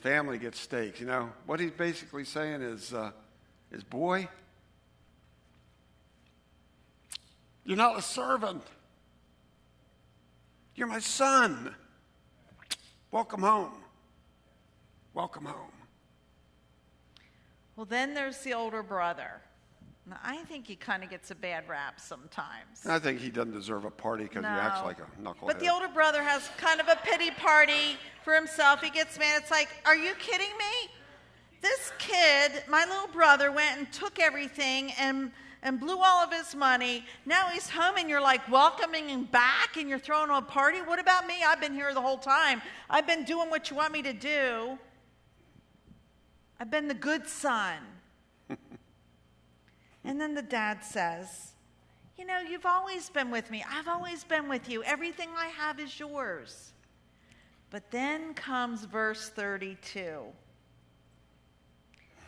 family 0.00 0.38
gets 0.38 0.60
steaks. 0.60 1.00
You 1.00 1.06
know, 1.06 1.30
what 1.46 1.58
he's 1.58 1.70
basically 1.70 2.24
saying 2.24 2.62
is, 2.62 2.92
uh, 2.92 3.10
is 3.72 3.82
boy, 3.82 4.28
you're 7.64 7.76
not 7.76 7.98
a 7.98 8.02
servant. 8.02 8.62
You're 10.74 10.86
my 10.86 11.00
son. 11.00 11.74
Welcome 13.12 13.42
home. 13.42 13.72
Welcome 15.14 15.44
home. 15.44 15.72
Well, 17.76 17.86
then 17.86 18.14
there's 18.14 18.38
the 18.38 18.54
older 18.54 18.82
brother. 18.82 19.40
Now, 20.06 20.18
I 20.22 20.36
think 20.44 20.66
he 20.66 20.76
kind 20.76 21.02
of 21.02 21.10
gets 21.10 21.30
a 21.30 21.34
bad 21.34 21.68
rap 21.68 22.00
sometimes. 22.00 22.86
I 22.86 22.98
think 22.98 23.20
he 23.20 23.30
doesn't 23.30 23.52
deserve 23.52 23.84
a 23.84 23.90
party 23.90 24.24
because 24.24 24.42
No. 24.42 24.48
he 24.48 24.54
acts 24.60 24.82
like 24.84 24.98
a 24.98 25.06
knucklehead. 25.20 25.46
But 25.46 25.60
the 25.60 25.68
older 25.68 25.88
brother 25.88 26.22
has 26.22 26.48
kind 26.56 26.80
of 26.80 26.88
a 26.88 26.96
pity 27.02 27.30
party 27.32 27.96
for 28.24 28.34
himself. 28.34 28.80
He 28.82 28.90
gets 28.90 29.18
mad. 29.18 29.42
It's 29.42 29.50
like, 29.50 29.68
are 29.86 29.96
you 29.96 30.14
kidding 30.14 30.56
me? 30.58 30.90
This 31.60 31.92
kid, 31.98 32.64
my 32.68 32.84
little 32.86 33.08
brother, 33.08 33.52
went 33.52 33.76
and 33.78 33.92
took 33.92 34.18
everything 34.18 34.92
and 34.98 35.32
and 35.62 35.78
blew 35.78 35.98
all 35.98 36.24
of 36.24 36.32
his 36.32 36.54
money. 36.54 37.04
Now 37.26 37.48
he's 37.48 37.68
home 37.68 37.96
and 37.98 38.08
you're 38.08 38.20
like 38.20 38.50
welcoming 38.50 39.08
him 39.08 39.24
back 39.24 39.76
and 39.76 39.88
you're 39.88 39.98
throwing 39.98 40.30
him 40.30 40.36
a 40.36 40.42
party. 40.42 40.78
What 40.78 40.98
about 40.98 41.26
me? 41.26 41.34
I've 41.46 41.60
been 41.60 41.74
here 41.74 41.92
the 41.92 42.00
whole 42.00 42.18
time. 42.18 42.62
I've 42.88 43.06
been 43.06 43.24
doing 43.24 43.50
what 43.50 43.70
you 43.70 43.76
want 43.76 43.92
me 43.92 44.02
to 44.02 44.12
do. 44.12 44.78
I've 46.58 46.70
been 46.70 46.88
the 46.88 46.94
good 46.94 47.26
son. 47.26 47.78
and 50.04 50.20
then 50.20 50.34
the 50.34 50.42
dad 50.42 50.82
says, 50.84 51.52
You 52.18 52.26
know, 52.26 52.40
you've 52.40 52.66
always 52.66 53.10
been 53.10 53.30
with 53.30 53.50
me. 53.50 53.64
I've 53.68 53.88
always 53.88 54.24
been 54.24 54.48
with 54.48 54.68
you. 54.68 54.82
Everything 54.84 55.28
I 55.36 55.46
have 55.46 55.78
is 55.78 55.98
yours. 55.98 56.72
But 57.70 57.90
then 57.90 58.34
comes 58.34 58.84
verse 58.84 59.28
32. 59.28 60.24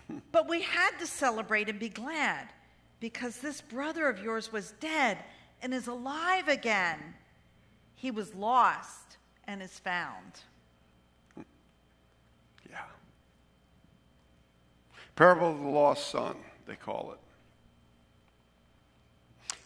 but 0.32 0.48
we 0.48 0.62
had 0.62 0.98
to 0.98 1.06
celebrate 1.06 1.68
and 1.68 1.78
be 1.78 1.88
glad 1.88 2.48
because 3.02 3.38
this 3.38 3.60
brother 3.60 4.08
of 4.08 4.22
yours 4.22 4.52
was 4.52 4.74
dead 4.78 5.18
and 5.60 5.74
is 5.74 5.88
alive 5.88 6.46
again. 6.46 7.00
He 7.96 8.12
was 8.12 8.32
lost 8.32 9.16
and 9.48 9.60
is 9.60 9.76
found. 9.80 10.40
Yeah. 12.70 12.76
Parable 15.16 15.50
of 15.50 15.58
the 15.58 15.68
Lost 15.68 16.12
Son, 16.12 16.36
they 16.64 16.76
call 16.76 17.12
it. 17.12 17.18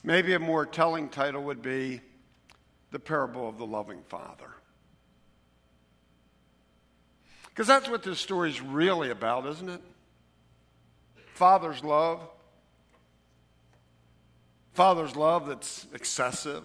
Maybe 0.02 0.32
a 0.32 0.38
more 0.38 0.64
telling 0.64 1.10
title 1.10 1.42
would 1.42 1.60
be 1.60 2.00
The 2.90 2.98
Parable 2.98 3.46
of 3.46 3.58
the 3.58 3.66
Loving 3.66 4.00
Father. 4.08 4.48
Because 7.50 7.66
that's 7.66 7.90
what 7.90 8.02
this 8.02 8.18
story 8.18 8.48
is 8.48 8.62
really 8.62 9.10
about, 9.10 9.46
isn't 9.46 9.68
it? 9.68 9.82
Father's 11.34 11.84
love 11.84 12.30
Father's 14.76 15.16
love 15.16 15.46
that's 15.46 15.86
excessive, 15.94 16.62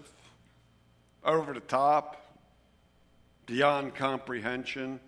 over 1.24 1.54
the 1.54 1.62
top, 1.62 2.36
beyond 3.46 3.96
comprehension. 3.96 5.00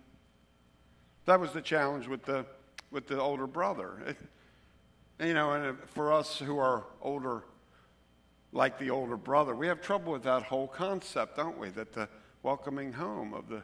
That 1.26 1.38
was 1.38 1.52
the 1.52 1.60
challenge 1.60 2.08
with 2.08 2.24
the, 2.24 2.46
with 2.90 3.06
the 3.06 3.20
older 3.20 3.46
brother. 3.46 4.02
It, 4.06 4.16
you 5.20 5.34
know, 5.34 5.52
and 5.52 5.78
for 5.90 6.14
us 6.14 6.38
who 6.38 6.56
are 6.56 6.84
older, 7.02 7.44
like 8.52 8.78
the 8.78 8.88
older 8.88 9.18
brother, 9.18 9.54
we 9.54 9.66
have 9.66 9.82
trouble 9.82 10.14
with 10.14 10.22
that 10.22 10.44
whole 10.44 10.66
concept, 10.66 11.36
don't 11.36 11.58
we? 11.58 11.68
That 11.68 11.92
the 11.92 12.08
welcoming 12.42 12.94
home 12.94 13.34
of 13.34 13.50
the 13.50 13.62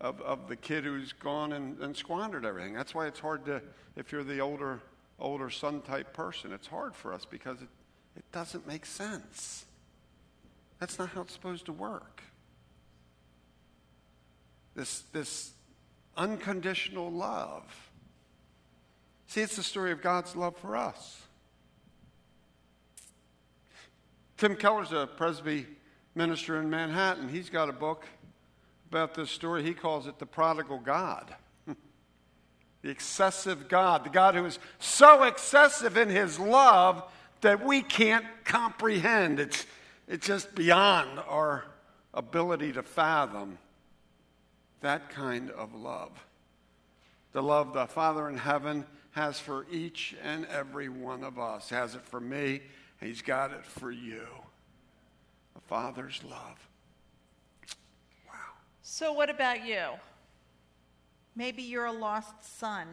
of, 0.00 0.20
of 0.22 0.48
the 0.48 0.56
kid 0.56 0.82
who's 0.82 1.12
gone 1.12 1.52
and, 1.52 1.78
and 1.78 1.96
squandered 1.96 2.44
everything. 2.44 2.74
That's 2.74 2.96
why 2.96 3.06
it's 3.06 3.20
hard 3.20 3.44
to, 3.44 3.62
if 3.94 4.10
you're 4.10 4.24
the 4.24 4.40
older 4.40 4.80
older 5.20 5.50
son 5.50 5.82
type 5.82 6.12
person, 6.12 6.52
it's 6.52 6.66
hard 6.66 6.96
for 6.96 7.14
us 7.14 7.24
because 7.24 7.62
it, 7.62 7.68
it 8.16 8.24
doesn't 8.32 8.66
make 8.66 8.86
sense. 8.86 9.64
That's 10.78 10.98
not 10.98 11.10
how 11.10 11.22
it's 11.22 11.32
supposed 11.32 11.66
to 11.66 11.72
work. 11.72 12.22
This, 14.74 15.00
this 15.12 15.52
unconditional 16.16 17.10
love. 17.10 17.64
See, 19.26 19.40
it's 19.40 19.56
the 19.56 19.62
story 19.62 19.92
of 19.92 20.02
God's 20.02 20.36
love 20.36 20.56
for 20.56 20.76
us. 20.76 21.22
Tim 24.36 24.54
Keller's 24.54 24.92
a 24.92 25.06
Presby 25.06 25.66
minister 26.14 26.60
in 26.60 26.68
Manhattan. 26.68 27.28
He's 27.28 27.48
got 27.48 27.68
a 27.68 27.72
book 27.72 28.04
about 28.90 29.14
this 29.14 29.30
story. 29.30 29.62
He 29.62 29.72
calls 29.72 30.06
it 30.06 30.18
the 30.18 30.26
prodigal 30.26 30.78
God. 30.78 31.34
the 32.82 32.90
excessive 32.90 33.68
God, 33.68 34.04
the 34.04 34.10
God 34.10 34.34
who 34.34 34.44
is 34.44 34.58
so 34.78 35.24
excessive 35.24 35.96
in 35.96 36.10
his 36.10 36.38
love 36.38 37.02
that 37.40 37.64
we 37.64 37.82
can't 37.82 38.26
comprehend. 38.44 39.40
It's, 39.40 39.66
it's 40.08 40.26
just 40.26 40.54
beyond 40.54 41.18
our 41.28 41.64
ability 42.14 42.72
to 42.72 42.82
fathom 42.82 43.58
that 44.80 45.10
kind 45.10 45.50
of 45.50 45.74
love. 45.74 46.10
The 47.32 47.42
love 47.42 47.72
the 47.72 47.86
Father 47.86 48.28
in 48.28 48.36
heaven 48.36 48.84
has 49.12 49.38
for 49.38 49.66
each 49.70 50.14
and 50.22 50.46
every 50.46 50.88
one 50.88 51.24
of 51.24 51.38
us, 51.38 51.70
has 51.70 51.94
it 51.94 52.02
for 52.02 52.20
me, 52.20 52.60
He's 53.00 53.20
got 53.20 53.52
it 53.52 53.64
for 53.64 53.90
you. 53.90 54.26
A 55.54 55.60
Father's 55.60 56.22
love. 56.24 56.68
Wow. 58.26 58.34
So, 58.82 59.12
what 59.12 59.28
about 59.28 59.66
you? 59.66 59.84
Maybe 61.34 61.62
you're 61.62 61.84
a 61.84 61.92
lost 61.92 62.58
son. 62.58 62.86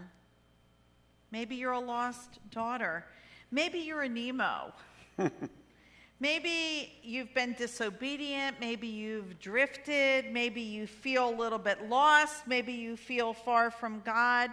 Maybe 1.32 1.56
you're 1.56 1.72
a 1.72 1.80
lost 1.80 2.40
daughter. 2.52 3.06
Maybe 3.54 3.78
you're 3.78 4.02
a 4.02 4.10
Nemo. 4.10 4.74
maybe 6.20 6.92
you've 7.04 7.32
been 7.36 7.54
disobedient. 7.54 8.60
Maybe 8.60 8.88
you've 8.88 9.40
drifted. 9.40 10.26
Maybe 10.34 10.62
you 10.62 10.88
feel 10.88 11.30
a 11.30 11.36
little 11.38 11.60
bit 11.60 11.88
lost. 11.88 12.48
Maybe 12.48 12.74
you 12.74 12.98
feel 12.98 13.32
far 13.32 13.70
from 13.70 14.02
God. 14.04 14.50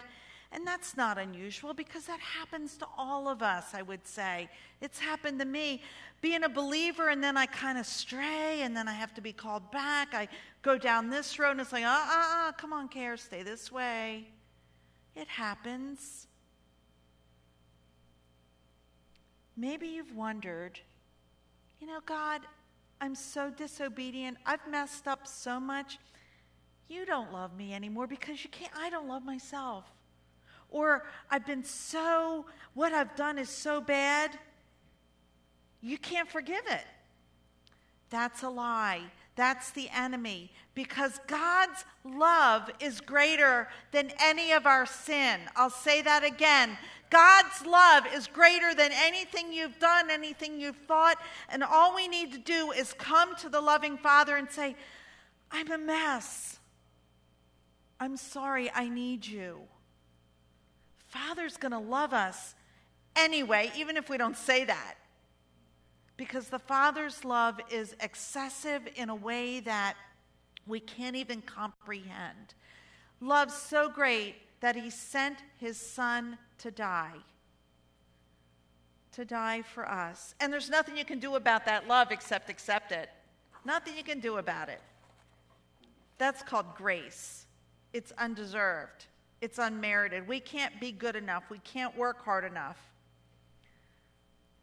And 0.52 0.66
that's 0.66 0.98
not 0.98 1.16
unusual 1.16 1.72
because 1.72 2.04
that 2.04 2.20
happens 2.20 2.76
to 2.76 2.86
all 2.98 3.26
of 3.26 3.40
us, 3.40 3.72
I 3.72 3.80
would 3.80 4.06
say. 4.06 4.50
It's 4.82 4.98
happened 4.98 5.38
to 5.38 5.46
me. 5.46 5.80
Being 6.20 6.44
a 6.44 6.48
believer, 6.50 7.08
and 7.08 7.24
then 7.24 7.38
I 7.38 7.46
kind 7.46 7.78
of 7.78 7.86
stray, 7.86 8.60
and 8.60 8.76
then 8.76 8.86
I 8.86 8.92
have 8.92 9.14
to 9.14 9.22
be 9.22 9.32
called 9.32 9.70
back. 9.70 10.12
I 10.12 10.28
go 10.60 10.76
down 10.76 11.08
this 11.08 11.38
road, 11.38 11.52
and 11.52 11.62
it's 11.62 11.72
like, 11.72 11.84
uh 11.84 11.88
uh 11.88 12.48
uh, 12.48 12.52
come 12.52 12.74
on, 12.74 12.88
care, 12.88 13.16
stay 13.16 13.42
this 13.42 13.72
way. 13.72 14.26
It 15.16 15.28
happens. 15.28 16.26
Maybe 19.56 19.88
you've 19.88 20.14
wondered, 20.14 20.80
you 21.80 21.86
know, 21.86 22.00
God, 22.06 22.42
I'm 23.00 23.14
so 23.14 23.50
disobedient. 23.50 24.38
I've 24.44 24.66
messed 24.70 25.08
up 25.08 25.26
so 25.26 25.58
much. 25.58 25.98
You 26.88 27.06
don't 27.06 27.32
love 27.32 27.56
me 27.56 27.72
anymore 27.72 28.06
because 28.06 28.42
you 28.42 28.50
can't, 28.50 28.72
I 28.76 28.90
don't 28.90 29.08
love 29.08 29.24
myself. 29.24 29.84
Or 30.68 31.04
I've 31.30 31.46
been 31.46 31.64
so, 31.64 32.46
what 32.74 32.92
I've 32.92 33.16
done 33.16 33.38
is 33.38 33.48
so 33.48 33.80
bad, 33.80 34.38
you 35.80 35.98
can't 35.98 36.28
forgive 36.28 36.62
it. 36.68 36.84
That's 38.10 38.42
a 38.42 38.48
lie. 38.48 39.02
That's 39.36 39.70
the 39.70 39.88
enemy. 39.94 40.50
Because 40.74 41.20
God's 41.26 41.84
love 42.04 42.70
is 42.80 43.00
greater 43.00 43.68
than 43.92 44.12
any 44.20 44.52
of 44.52 44.66
our 44.66 44.84
sin. 44.84 45.40
I'll 45.56 45.70
say 45.70 46.02
that 46.02 46.24
again. 46.24 46.76
God's 47.10 47.66
love 47.66 48.04
is 48.14 48.28
greater 48.28 48.72
than 48.72 48.92
anything 48.92 49.52
you've 49.52 49.78
done, 49.80 50.10
anything 50.10 50.60
you've 50.60 50.78
thought. 50.88 51.16
And 51.48 51.64
all 51.64 51.94
we 51.94 52.06
need 52.06 52.32
to 52.32 52.38
do 52.38 52.70
is 52.70 52.92
come 52.92 53.34
to 53.36 53.48
the 53.48 53.60
loving 53.60 53.98
Father 53.98 54.36
and 54.36 54.48
say, 54.48 54.76
I'm 55.50 55.70
a 55.72 55.78
mess. 55.78 56.58
I'm 57.98 58.16
sorry, 58.16 58.70
I 58.72 58.88
need 58.88 59.26
you. 59.26 59.58
Father's 61.08 61.56
going 61.56 61.72
to 61.72 61.78
love 61.78 62.14
us 62.14 62.54
anyway, 63.16 63.72
even 63.76 63.96
if 63.96 64.08
we 64.08 64.16
don't 64.16 64.36
say 64.36 64.64
that. 64.64 64.94
Because 66.16 66.48
the 66.48 66.60
Father's 66.60 67.24
love 67.24 67.58
is 67.70 67.96
excessive 68.00 68.82
in 68.94 69.08
a 69.08 69.14
way 69.14 69.58
that 69.60 69.96
we 70.66 70.78
can't 70.78 71.16
even 71.16 71.42
comprehend. 71.42 72.54
Love 73.20 73.50
so 73.50 73.88
great 73.88 74.36
that 74.60 74.76
he 74.76 74.90
sent 74.90 75.38
his 75.58 75.78
son 75.78 76.38
to 76.58 76.70
die. 76.70 77.16
To 79.12 79.24
die 79.24 79.62
for 79.62 79.88
us. 79.88 80.34
And 80.40 80.52
there's 80.52 80.70
nothing 80.70 80.96
you 80.96 81.04
can 81.04 81.18
do 81.18 81.34
about 81.34 81.64
that 81.66 81.88
love 81.88 82.12
except 82.12 82.48
accept 82.48 82.92
it. 82.92 83.08
Nothing 83.64 83.96
you 83.96 84.04
can 84.04 84.20
do 84.20 84.36
about 84.36 84.68
it. 84.68 84.80
That's 86.18 86.42
called 86.42 86.66
grace. 86.76 87.46
It's 87.92 88.12
undeserved, 88.18 89.06
it's 89.40 89.58
unmerited. 89.58 90.28
We 90.28 90.38
can't 90.38 90.78
be 90.80 90.92
good 90.92 91.16
enough, 91.16 91.44
we 91.50 91.58
can't 91.58 91.96
work 91.96 92.22
hard 92.24 92.44
enough. 92.44 92.78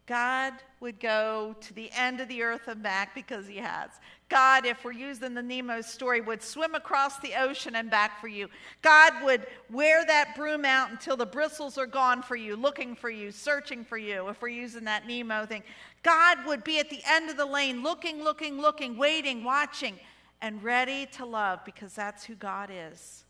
God 0.08 0.54
would 0.80 0.98
go 1.00 1.54
to 1.60 1.74
the 1.74 1.90
end 1.94 2.20
of 2.20 2.28
the 2.28 2.42
earth 2.42 2.66
and 2.66 2.82
back 2.82 3.14
because 3.14 3.46
he 3.46 3.58
has. 3.58 3.90
God, 4.30 4.64
if 4.64 4.82
we're 4.82 4.92
using 4.92 5.34
the 5.34 5.42
Nemo 5.42 5.82
story, 5.82 6.22
would 6.22 6.42
swim 6.42 6.74
across 6.74 7.18
the 7.18 7.34
ocean 7.38 7.76
and 7.76 7.90
back 7.90 8.18
for 8.18 8.26
you. 8.26 8.48
God 8.80 9.12
would 9.22 9.46
wear 9.70 10.06
that 10.06 10.34
broom 10.34 10.64
out 10.64 10.90
until 10.90 11.16
the 11.18 11.26
bristles 11.26 11.76
are 11.76 11.86
gone 11.86 12.22
for 12.22 12.36
you, 12.36 12.56
looking 12.56 12.96
for 12.96 13.10
you, 13.10 13.30
searching 13.30 13.84
for 13.84 13.98
you, 13.98 14.28
if 14.28 14.40
we're 14.40 14.48
using 14.48 14.84
that 14.84 15.06
Nemo 15.06 15.44
thing. 15.44 15.62
God 16.02 16.38
would 16.46 16.64
be 16.64 16.78
at 16.78 16.88
the 16.88 17.02
end 17.06 17.28
of 17.28 17.36
the 17.36 17.44
lane, 17.44 17.82
looking, 17.82 18.24
looking, 18.24 18.58
looking, 18.58 18.96
waiting, 18.96 19.44
watching, 19.44 19.96
and 20.40 20.62
ready 20.62 21.04
to 21.12 21.26
love 21.26 21.60
because 21.66 21.92
that's 21.92 22.24
who 22.24 22.34
God 22.34 22.70
is. 22.72 23.24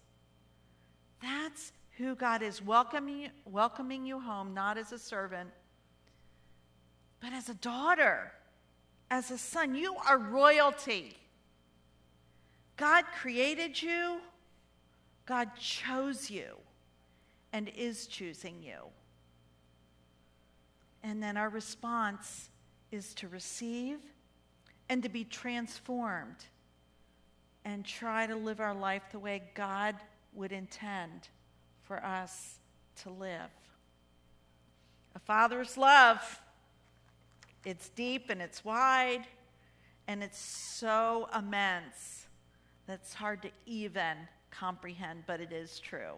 That's 1.20 1.72
who 1.96 2.14
God 2.14 2.42
is, 2.42 2.62
welcoming, 2.62 3.30
welcoming 3.44 4.06
you 4.06 4.20
home, 4.20 4.54
not 4.54 4.78
as 4.78 4.92
a 4.92 4.98
servant 4.98 5.50
but 7.20 7.32
as 7.32 7.48
a 7.48 7.54
daughter, 7.54 8.32
as 9.10 9.30
a 9.30 9.38
son. 9.38 9.74
You 9.74 9.96
are 10.06 10.18
royalty. 10.18 11.16
God 12.76 13.04
created 13.20 13.80
you, 13.80 14.20
God 15.26 15.50
chose 15.58 16.30
you, 16.30 16.56
and 17.52 17.70
is 17.76 18.06
choosing 18.06 18.62
you. 18.62 18.78
And 21.02 21.22
then 21.22 21.36
our 21.36 21.48
response 21.48 22.50
is 22.90 23.14
to 23.14 23.28
receive 23.28 23.98
and 24.88 25.02
to 25.02 25.08
be 25.08 25.24
transformed 25.24 26.46
and 27.64 27.84
try 27.84 28.26
to 28.26 28.36
live 28.36 28.60
our 28.60 28.74
life 28.74 29.02
the 29.10 29.18
way 29.18 29.42
God 29.54 29.96
would 30.32 30.52
intend 30.52 31.28
for 31.82 32.02
us 32.04 32.58
to 33.02 33.10
live. 33.10 33.50
A 35.14 35.18
father's 35.18 35.76
love 35.76 36.40
it's 37.64 37.88
deep 37.90 38.30
and 38.30 38.40
it's 38.40 38.64
wide 38.64 39.24
and 40.06 40.22
it's 40.22 40.38
so 40.38 41.28
immense 41.36 42.26
that 42.86 43.00
it's 43.02 43.14
hard 43.14 43.42
to 43.42 43.50
even 43.66 44.16
comprehend, 44.50 45.24
but 45.26 45.40
it 45.40 45.52
is 45.52 45.78
true. 45.78 46.14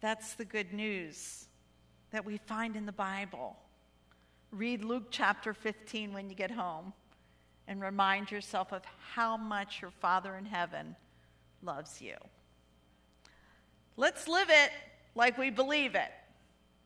That's 0.00 0.34
the 0.34 0.44
good 0.44 0.72
news 0.72 1.46
that 2.10 2.24
we 2.24 2.38
find 2.38 2.76
in 2.76 2.86
the 2.86 2.92
Bible. 2.92 3.56
Read 4.50 4.84
Luke 4.84 5.06
chapter 5.10 5.54
15 5.54 6.12
when 6.12 6.28
you 6.28 6.36
get 6.36 6.50
home 6.50 6.92
and 7.66 7.80
remind 7.80 8.30
yourself 8.30 8.72
of 8.72 8.82
how 9.12 9.36
much 9.36 9.80
your 9.80 9.90
Father 9.90 10.36
in 10.36 10.44
heaven 10.44 10.94
loves 11.62 12.00
you. 12.00 12.16
Let's 13.96 14.28
live 14.28 14.48
it 14.50 14.70
like 15.14 15.38
we 15.38 15.50
believe 15.50 15.94
it. 15.94 16.10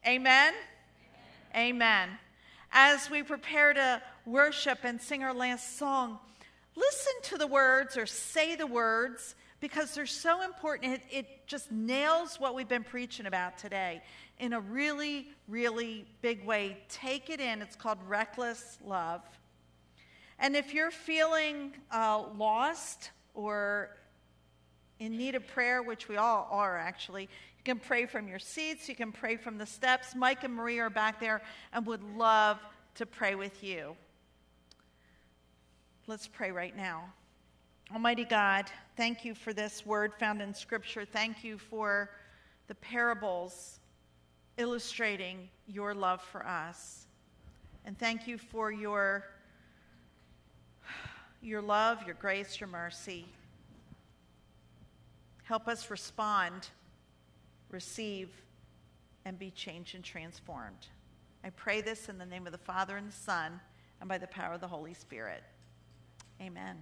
Amen. 0.06 0.54
Amen. 1.56 2.10
As 2.70 3.08
we 3.08 3.22
prepare 3.22 3.72
to 3.72 4.02
worship 4.26 4.80
and 4.82 5.00
sing 5.00 5.22
our 5.22 5.32
last 5.32 5.78
song, 5.78 6.18
listen 6.74 7.14
to 7.22 7.38
the 7.38 7.46
words 7.46 7.96
or 7.96 8.04
say 8.04 8.56
the 8.56 8.66
words 8.66 9.34
because 9.60 9.94
they're 9.94 10.04
so 10.04 10.42
important. 10.42 10.92
It, 10.92 11.02
it 11.10 11.46
just 11.46 11.72
nails 11.72 12.38
what 12.38 12.54
we've 12.54 12.68
been 12.68 12.84
preaching 12.84 13.24
about 13.24 13.56
today 13.56 14.02
in 14.38 14.52
a 14.52 14.60
really, 14.60 15.28
really 15.48 16.04
big 16.20 16.44
way. 16.44 16.76
Take 16.90 17.30
it 17.30 17.40
in. 17.40 17.62
It's 17.62 17.74
called 17.74 17.98
reckless 18.06 18.76
love. 18.84 19.22
And 20.38 20.54
if 20.54 20.74
you're 20.74 20.90
feeling 20.90 21.72
uh, 21.90 22.24
lost 22.36 23.12
or 23.32 23.96
in 24.98 25.16
need 25.16 25.34
of 25.34 25.46
prayer, 25.46 25.82
which 25.82 26.06
we 26.06 26.18
all 26.18 26.48
are 26.50 26.76
actually, 26.76 27.30
you 27.66 27.74
can 27.74 27.80
pray 27.80 28.06
from 28.06 28.28
your 28.28 28.38
seats, 28.38 28.88
you 28.88 28.94
can 28.94 29.10
pray 29.10 29.36
from 29.36 29.58
the 29.58 29.66
steps. 29.66 30.14
Mike 30.14 30.44
and 30.44 30.54
Marie 30.54 30.78
are 30.78 30.88
back 30.88 31.18
there 31.18 31.42
and 31.72 31.84
would 31.84 32.02
love 32.16 32.60
to 32.94 33.04
pray 33.04 33.34
with 33.34 33.64
you. 33.64 33.96
Let's 36.06 36.28
pray 36.28 36.52
right 36.52 36.76
now. 36.76 37.12
Almighty 37.92 38.24
God, 38.24 38.66
thank 38.96 39.24
you 39.24 39.34
for 39.34 39.52
this 39.52 39.84
word 39.84 40.14
found 40.14 40.40
in 40.40 40.54
Scripture. 40.54 41.04
Thank 41.04 41.42
you 41.42 41.58
for 41.58 42.10
the 42.68 42.76
parables 42.76 43.80
illustrating 44.58 45.48
your 45.66 45.92
love 45.92 46.22
for 46.22 46.46
us. 46.46 47.08
And 47.84 47.98
thank 47.98 48.28
you 48.28 48.38
for 48.38 48.70
your, 48.70 49.24
your 51.42 51.62
love, 51.62 52.04
your 52.06 52.14
grace, 52.14 52.60
your 52.60 52.68
mercy. 52.68 53.26
Help 55.42 55.66
us 55.66 55.90
respond, 55.90 56.68
receive, 57.70 58.30
and 59.24 59.38
be 59.38 59.50
changed 59.50 59.94
and 59.94 60.04
transformed. 60.04 60.86
I 61.44 61.50
pray 61.50 61.80
this 61.80 62.08
in 62.08 62.18
the 62.18 62.26
name 62.26 62.46
of 62.46 62.52
the 62.52 62.58
Father 62.58 62.96
and 62.96 63.08
the 63.08 63.12
Son 63.12 63.60
and 64.00 64.08
by 64.08 64.18
the 64.18 64.26
power 64.26 64.54
of 64.54 64.60
the 64.60 64.68
Holy 64.68 64.94
Spirit. 64.94 65.42
Amen. 66.40 66.76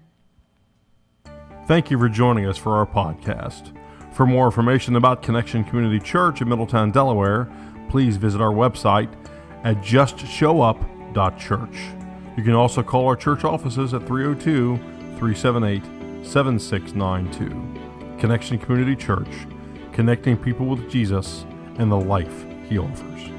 Thank 1.66 1.90
you 1.90 1.98
for 1.98 2.08
joining 2.08 2.46
us 2.46 2.58
for 2.58 2.76
our 2.76 2.86
podcast. 2.86 3.76
For 4.14 4.26
more 4.26 4.46
information 4.46 4.94
about 4.96 5.22
Connection 5.22 5.64
Community 5.64 5.98
Church 5.98 6.40
in 6.40 6.48
Middletown, 6.48 6.92
Delaware, 6.92 7.50
please 7.88 8.16
visit 8.16 8.40
our 8.40 8.52
website 8.52 9.12
at 9.64 9.76
justshowup.church. 9.78 11.76
You 12.36 12.42
can 12.42 12.54
also 12.54 12.82
call 12.82 13.06
our 13.06 13.16
church 13.16 13.44
offices 13.44 13.94
at 13.94 14.06
302 14.06 14.76
378 15.18 15.82
7692. 16.24 18.18
Connection 18.18 18.58
Community 18.58 18.96
Church, 18.96 19.28
connecting 19.94 20.36
people 20.36 20.66
with 20.66 20.90
Jesus 20.90 21.46
and 21.78 21.90
the 21.90 21.96
life 21.96 22.44
he 22.68 22.78
offers. 22.78 23.33